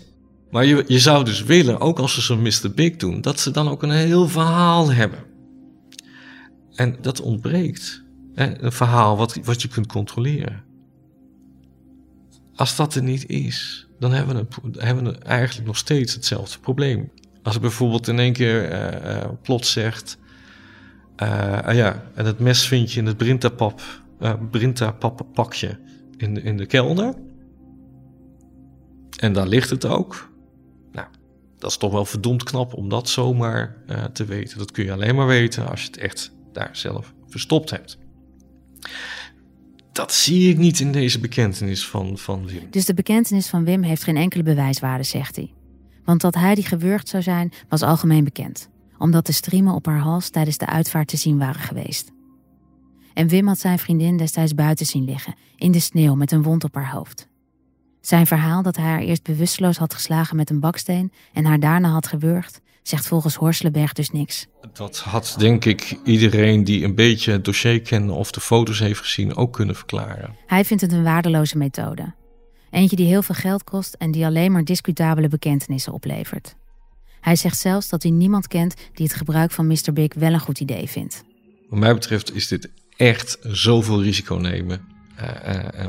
Maar 0.51 0.65
je, 0.65 0.99
zou 0.99 1.25
dus 1.25 1.43
willen, 1.43 1.79
ook 1.79 1.99
als 1.99 2.13
ze 2.13 2.21
zo'n 2.21 2.41
Mr. 2.41 2.71
Big 2.75 2.95
doen, 2.95 3.21
dat 3.21 3.39
ze 3.39 3.51
dan 3.51 3.67
ook 3.69 3.83
een 3.83 3.91
heel 3.91 4.27
verhaal 4.27 4.91
hebben. 4.91 5.19
En 6.75 6.97
dat 7.01 7.21
ontbreekt. 7.21 8.05
Een 8.36 8.71
verhaal 8.71 9.17
wat, 9.17 9.39
wat 9.43 9.62
je 9.62 9.67
kunt 9.67 9.88
controleren. 9.88 10.63
Als 12.55 12.75
dat 12.75 12.95
er 12.95 13.03
niet 13.03 13.29
is, 13.29 13.88
dan 13.99 14.12
hebben 14.12 14.36
we, 14.36 14.45
een, 14.63 14.75
hebben 14.77 15.03
we 15.03 15.17
eigenlijk 15.17 15.67
nog 15.67 15.77
steeds 15.77 16.13
hetzelfde 16.13 16.60
probleem. 16.60 17.12
Als 17.43 17.55
ik 17.55 17.62
bijvoorbeeld 17.62 18.07
in 18.07 18.19
één 18.19 18.33
keer 18.33 18.71
uh, 18.71 19.15
uh, 19.15 19.25
plots 19.41 19.71
zegt... 19.71 20.17
Uh, 21.23 21.62
ah 21.62 21.75
ja, 21.75 22.03
en 22.13 22.25
het 22.25 22.39
mes 22.39 22.67
vind 22.67 22.91
je 22.91 22.99
in 22.99 23.05
het 23.05 23.17
Brintapap, 23.17 23.81
Brintapap 24.51 25.25
pakje 25.33 25.79
in 26.17 26.33
de, 26.33 26.41
in 26.41 26.57
de 26.57 26.65
kelder. 26.65 27.13
En 29.19 29.33
daar 29.33 29.47
ligt 29.47 29.69
het 29.69 29.86
ook. 29.86 30.29
Dat 31.57 31.69
is 31.69 31.77
toch 31.77 31.91
wel 31.91 32.05
verdomd 32.05 32.43
knap 32.43 32.73
om 32.73 32.89
dat 32.89 33.09
zomaar 33.09 33.75
te 34.13 34.25
weten. 34.25 34.57
Dat 34.57 34.71
kun 34.71 34.83
je 34.83 34.91
alleen 34.91 35.15
maar 35.15 35.27
weten 35.27 35.69
als 35.69 35.81
je 35.81 35.87
het 35.87 35.97
echt 35.97 36.31
daar 36.53 36.69
zelf 36.71 37.13
verstopt 37.27 37.69
hebt. 37.69 37.97
Dat 39.91 40.13
zie 40.13 40.49
ik 40.49 40.57
niet 40.57 40.79
in 40.79 40.91
deze 40.91 41.19
bekentenis 41.19 41.87
van, 41.87 42.17
van 42.17 42.47
Wim. 42.47 42.67
Dus 42.69 42.85
de 42.85 42.93
bekentenis 42.93 43.47
van 43.47 43.63
Wim 43.63 43.83
heeft 43.83 44.03
geen 44.03 44.17
enkele 44.17 44.43
bewijswaarde, 44.43 45.03
zegt 45.03 45.35
hij. 45.35 45.53
Want 46.03 46.21
dat 46.21 46.35
hij 46.35 46.55
die 46.55 46.65
gewurgd 46.65 47.07
zou 47.07 47.23
zijn, 47.23 47.53
was 47.69 47.81
algemeen 47.81 48.23
bekend. 48.23 48.69
Omdat 48.97 49.25
de 49.25 49.31
striemen 49.31 49.73
op 49.73 49.85
haar 49.85 49.99
hals 49.99 50.29
tijdens 50.29 50.57
de 50.57 50.65
uitvaart 50.65 51.07
te 51.07 51.17
zien 51.17 51.37
waren 51.37 51.61
geweest. 51.61 52.11
En 53.13 53.27
Wim 53.27 53.47
had 53.47 53.59
zijn 53.59 53.79
vriendin 53.79 54.17
destijds 54.17 54.53
buiten 54.53 54.85
zien 54.85 55.03
liggen, 55.03 55.35
in 55.55 55.71
de 55.71 55.79
sneeuw 55.79 56.15
met 56.15 56.31
een 56.31 56.43
wond 56.43 56.63
op 56.63 56.75
haar 56.75 56.91
hoofd. 56.91 57.27
Zijn 58.01 58.27
verhaal 58.27 58.62
dat 58.62 58.75
hij 58.75 58.86
haar 58.86 58.99
eerst 58.99 59.23
bewusteloos 59.23 59.77
had 59.77 59.93
geslagen 59.93 60.36
met 60.36 60.49
een 60.49 60.60
baksteen 60.60 61.12
en 61.33 61.45
haar 61.45 61.60
daarna 61.60 61.89
had 61.89 62.07
gewurgd, 62.07 62.62
zegt 62.81 63.07
volgens 63.07 63.36
Horselenberg 63.36 63.93
dus 63.93 64.10
niks. 64.10 64.47
Dat 64.73 64.99
had 64.99 65.36
denk 65.38 65.65
ik 65.65 65.99
iedereen 66.03 66.63
die 66.63 66.83
een 66.83 66.95
beetje 66.95 67.31
het 67.31 67.45
dossier 67.45 67.81
kende 67.81 68.13
of 68.13 68.31
de 68.31 68.39
foto's 68.39 68.79
heeft 68.79 68.99
gezien 68.99 69.36
ook 69.36 69.53
kunnen 69.53 69.75
verklaren. 69.75 70.36
Hij 70.45 70.65
vindt 70.65 70.83
het 70.83 70.91
een 70.91 71.03
waardeloze 71.03 71.57
methode. 71.57 72.13
Eentje 72.69 72.95
die 72.95 73.07
heel 73.07 73.21
veel 73.21 73.36
geld 73.36 73.63
kost 73.63 73.93
en 73.93 74.12
die 74.12 74.25
alleen 74.25 74.51
maar 74.51 74.63
discutabele 74.63 75.27
bekentenissen 75.27 75.93
oplevert. 75.93 76.55
Hij 77.21 77.36
zegt 77.36 77.60
zelfs 77.60 77.89
dat 77.89 78.03
hij 78.03 78.12
niemand 78.12 78.47
kent 78.47 78.73
die 78.93 79.05
het 79.05 79.15
gebruik 79.15 79.51
van 79.51 79.67
Mr. 79.67 79.93
Big 79.93 80.13
wel 80.13 80.33
een 80.33 80.39
goed 80.39 80.60
idee 80.60 80.89
vindt. 80.89 81.23
Wat 81.69 81.79
mij 81.79 81.93
betreft 81.93 82.36
is 82.36 82.47
dit 82.47 82.69
echt 82.95 83.38
zoveel 83.41 84.03
risico 84.03 84.36
nemen 84.36 84.88
uh, 85.21 85.63
uh, 85.75 85.86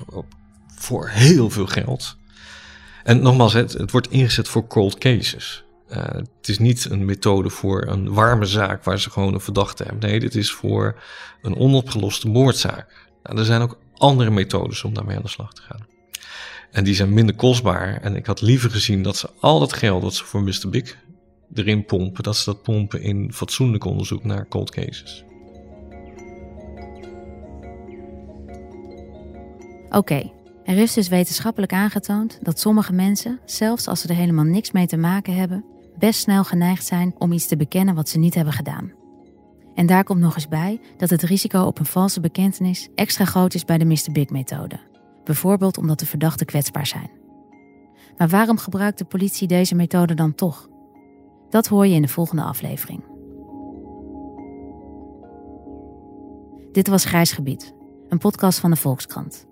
voor 0.78 1.08
heel 1.08 1.50
veel 1.50 1.66
geld. 1.66 2.16
En 3.04 3.22
nogmaals, 3.22 3.52
het, 3.52 3.72
het 3.72 3.90
wordt 3.90 4.10
ingezet 4.10 4.48
voor 4.48 4.66
cold 4.66 4.98
cases. 4.98 5.64
Uh, 5.90 5.96
het 6.06 6.48
is 6.48 6.58
niet 6.58 6.84
een 6.90 7.04
methode 7.04 7.50
voor 7.50 7.86
een 7.86 8.12
warme 8.12 8.44
zaak 8.44 8.84
waar 8.84 9.00
ze 9.00 9.10
gewoon 9.10 9.34
een 9.34 9.40
verdachte 9.40 9.82
hebben. 9.82 10.08
Nee, 10.10 10.20
dit 10.20 10.34
is 10.34 10.52
voor 10.52 11.02
een 11.42 11.56
onopgeloste 11.56 12.28
moordzaak. 12.28 13.08
Nou, 13.22 13.38
er 13.38 13.44
zijn 13.44 13.62
ook 13.62 13.78
andere 13.94 14.30
methodes 14.30 14.84
om 14.84 14.94
daarmee 14.94 15.16
aan 15.16 15.22
de 15.22 15.28
slag 15.28 15.52
te 15.52 15.62
gaan. 15.62 15.86
En 16.70 16.84
die 16.84 16.94
zijn 16.94 17.14
minder 17.14 17.34
kostbaar. 17.34 18.00
En 18.00 18.16
ik 18.16 18.26
had 18.26 18.40
liever 18.40 18.70
gezien 18.70 19.02
dat 19.02 19.16
ze 19.16 19.30
al 19.40 19.58
dat 19.58 19.72
geld 19.72 20.02
dat 20.02 20.14
ze 20.14 20.24
voor 20.24 20.42
Mr. 20.42 20.68
Big 20.70 20.96
erin 21.54 21.84
pompen, 21.84 22.22
dat 22.22 22.36
ze 22.36 22.44
dat 22.44 22.62
pompen 22.62 23.02
in 23.02 23.32
fatsoenlijk 23.32 23.84
onderzoek 23.84 24.24
naar 24.24 24.48
cold 24.48 24.70
cases. 24.70 25.24
Oké. 29.90 30.30
Er 30.68 30.78
is 30.78 30.92
dus 30.92 31.08
wetenschappelijk 31.08 31.72
aangetoond 31.72 32.38
dat 32.42 32.60
sommige 32.60 32.92
mensen, 32.92 33.40
zelfs 33.44 33.86
als 33.86 34.00
ze 34.00 34.08
er 34.08 34.14
helemaal 34.14 34.44
niks 34.44 34.70
mee 34.70 34.86
te 34.86 34.96
maken 34.96 35.34
hebben, 35.34 35.64
best 35.98 36.20
snel 36.20 36.44
geneigd 36.44 36.86
zijn 36.86 37.14
om 37.18 37.32
iets 37.32 37.46
te 37.46 37.56
bekennen 37.56 37.94
wat 37.94 38.08
ze 38.08 38.18
niet 38.18 38.34
hebben 38.34 38.52
gedaan. 38.52 38.92
En 39.74 39.86
daar 39.86 40.04
komt 40.04 40.20
nog 40.20 40.34
eens 40.34 40.48
bij 40.48 40.80
dat 40.96 41.10
het 41.10 41.22
risico 41.22 41.62
op 41.62 41.78
een 41.78 41.86
valse 41.86 42.20
bekentenis 42.20 42.88
extra 42.94 43.24
groot 43.24 43.54
is 43.54 43.64
bij 43.64 43.78
de 43.78 43.84
Mr. 43.84 44.12
Big-methode. 44.12 44.80
Bijvoorbeeld 45.24 45.78
omdat 45.78 45.98
de 45.98 46.06
verdachten 46.06 46.46
kwetsbaar 46.46 46.86
zijn. 46.86 47.10
Maar 48.16 48.28
waarom 48.28 48.58
gebruikt 48.58 48.98
de 48.98 49.04
politie 49.04 49.48
deze 49.48 49.74
methode 49.74 50.14
dan 50.14 50.34
toch? 50.34 50.68
Dat 51.50 51.66
hoor 51.66 51.86
je 51.86 51.94
in 51.94 52.02
de 52.02 52.08
volgende 52.08 52.42
aflevering. 52.42 53.04
Dit 56.72 56.88
was 56.88 57.04
Grijs 57.04 57.32
Gebied, 57.32 57.74
een 58.08 58.18
podcast 58.18 58.58
van 58.58 58.70
de 58.70 58.76
Volkskrant. 58.76 59.47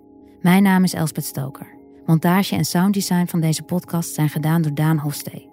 Mijn 0.47 0.63
naam 0.63 0.83
is 0.83 0.93
Elspet 0.93 1.25
Stoker. 1.25 1.67
Montage 2.05 2.55
en 2.55 2.65
sounddesign 2.65 3.25
van 3.25 3.39
deze 3.39 3.63
podcast 3.63 4.13
zijn 4.13 4.29
gedaan 4.29 4.61
door 4.61 4.73
Daan 4.73 4.97
Hofstee. 4.97 5.49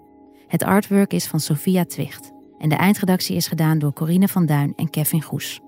Het 0.47 0.63
artwork 0.63 1.13
is 1.13 1.27
van 1.27 1.39
Sophia 1.39 1.85
Twicht 1.85 2.31
en 2.57 2.69
de 2.69 2.75
eindredactie 2.75 3.35
is 3.35 3.47
gedaan 3.47 3.79
door 3.79 3.93
Corine 3.93 4.27
van 4.27 4.45
Duin 4.45 4.73
en 4.75 4.89
Kevin 4.89 5.21
Goes. 5.21 5.59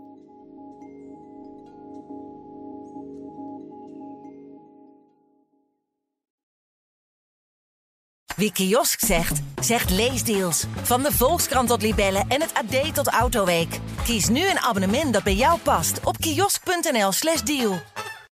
Wie 8.36 8.52
kiosk 8.52 9.00
zegt, 9.00 9.42
zegt 9.62 9.90
leesdeals. 9.90 10.66
Van 10.76 11.02
de 11.04 11.12
Volkskrant 11.12 11.68
tot 11.68 11.82
Libellen 11.82 12.26
en 12.28 12.42
het 12.42 12.54
AD 12.54 12.96
tot 12.96 13.08
Autoweek. 13.08 13.80
Kies 14.04 14.30
nu 14.30 14.50
een 14.50 14.60
abonnement 14.60 15.14
dat 15.14 15.24
bij 15.24 15.36
jou 15.36 15.60
past 15.60 16.06
op 16.06 16.18
kiosk.nl/slash 16.18 17.42
deal. 17.42 17.80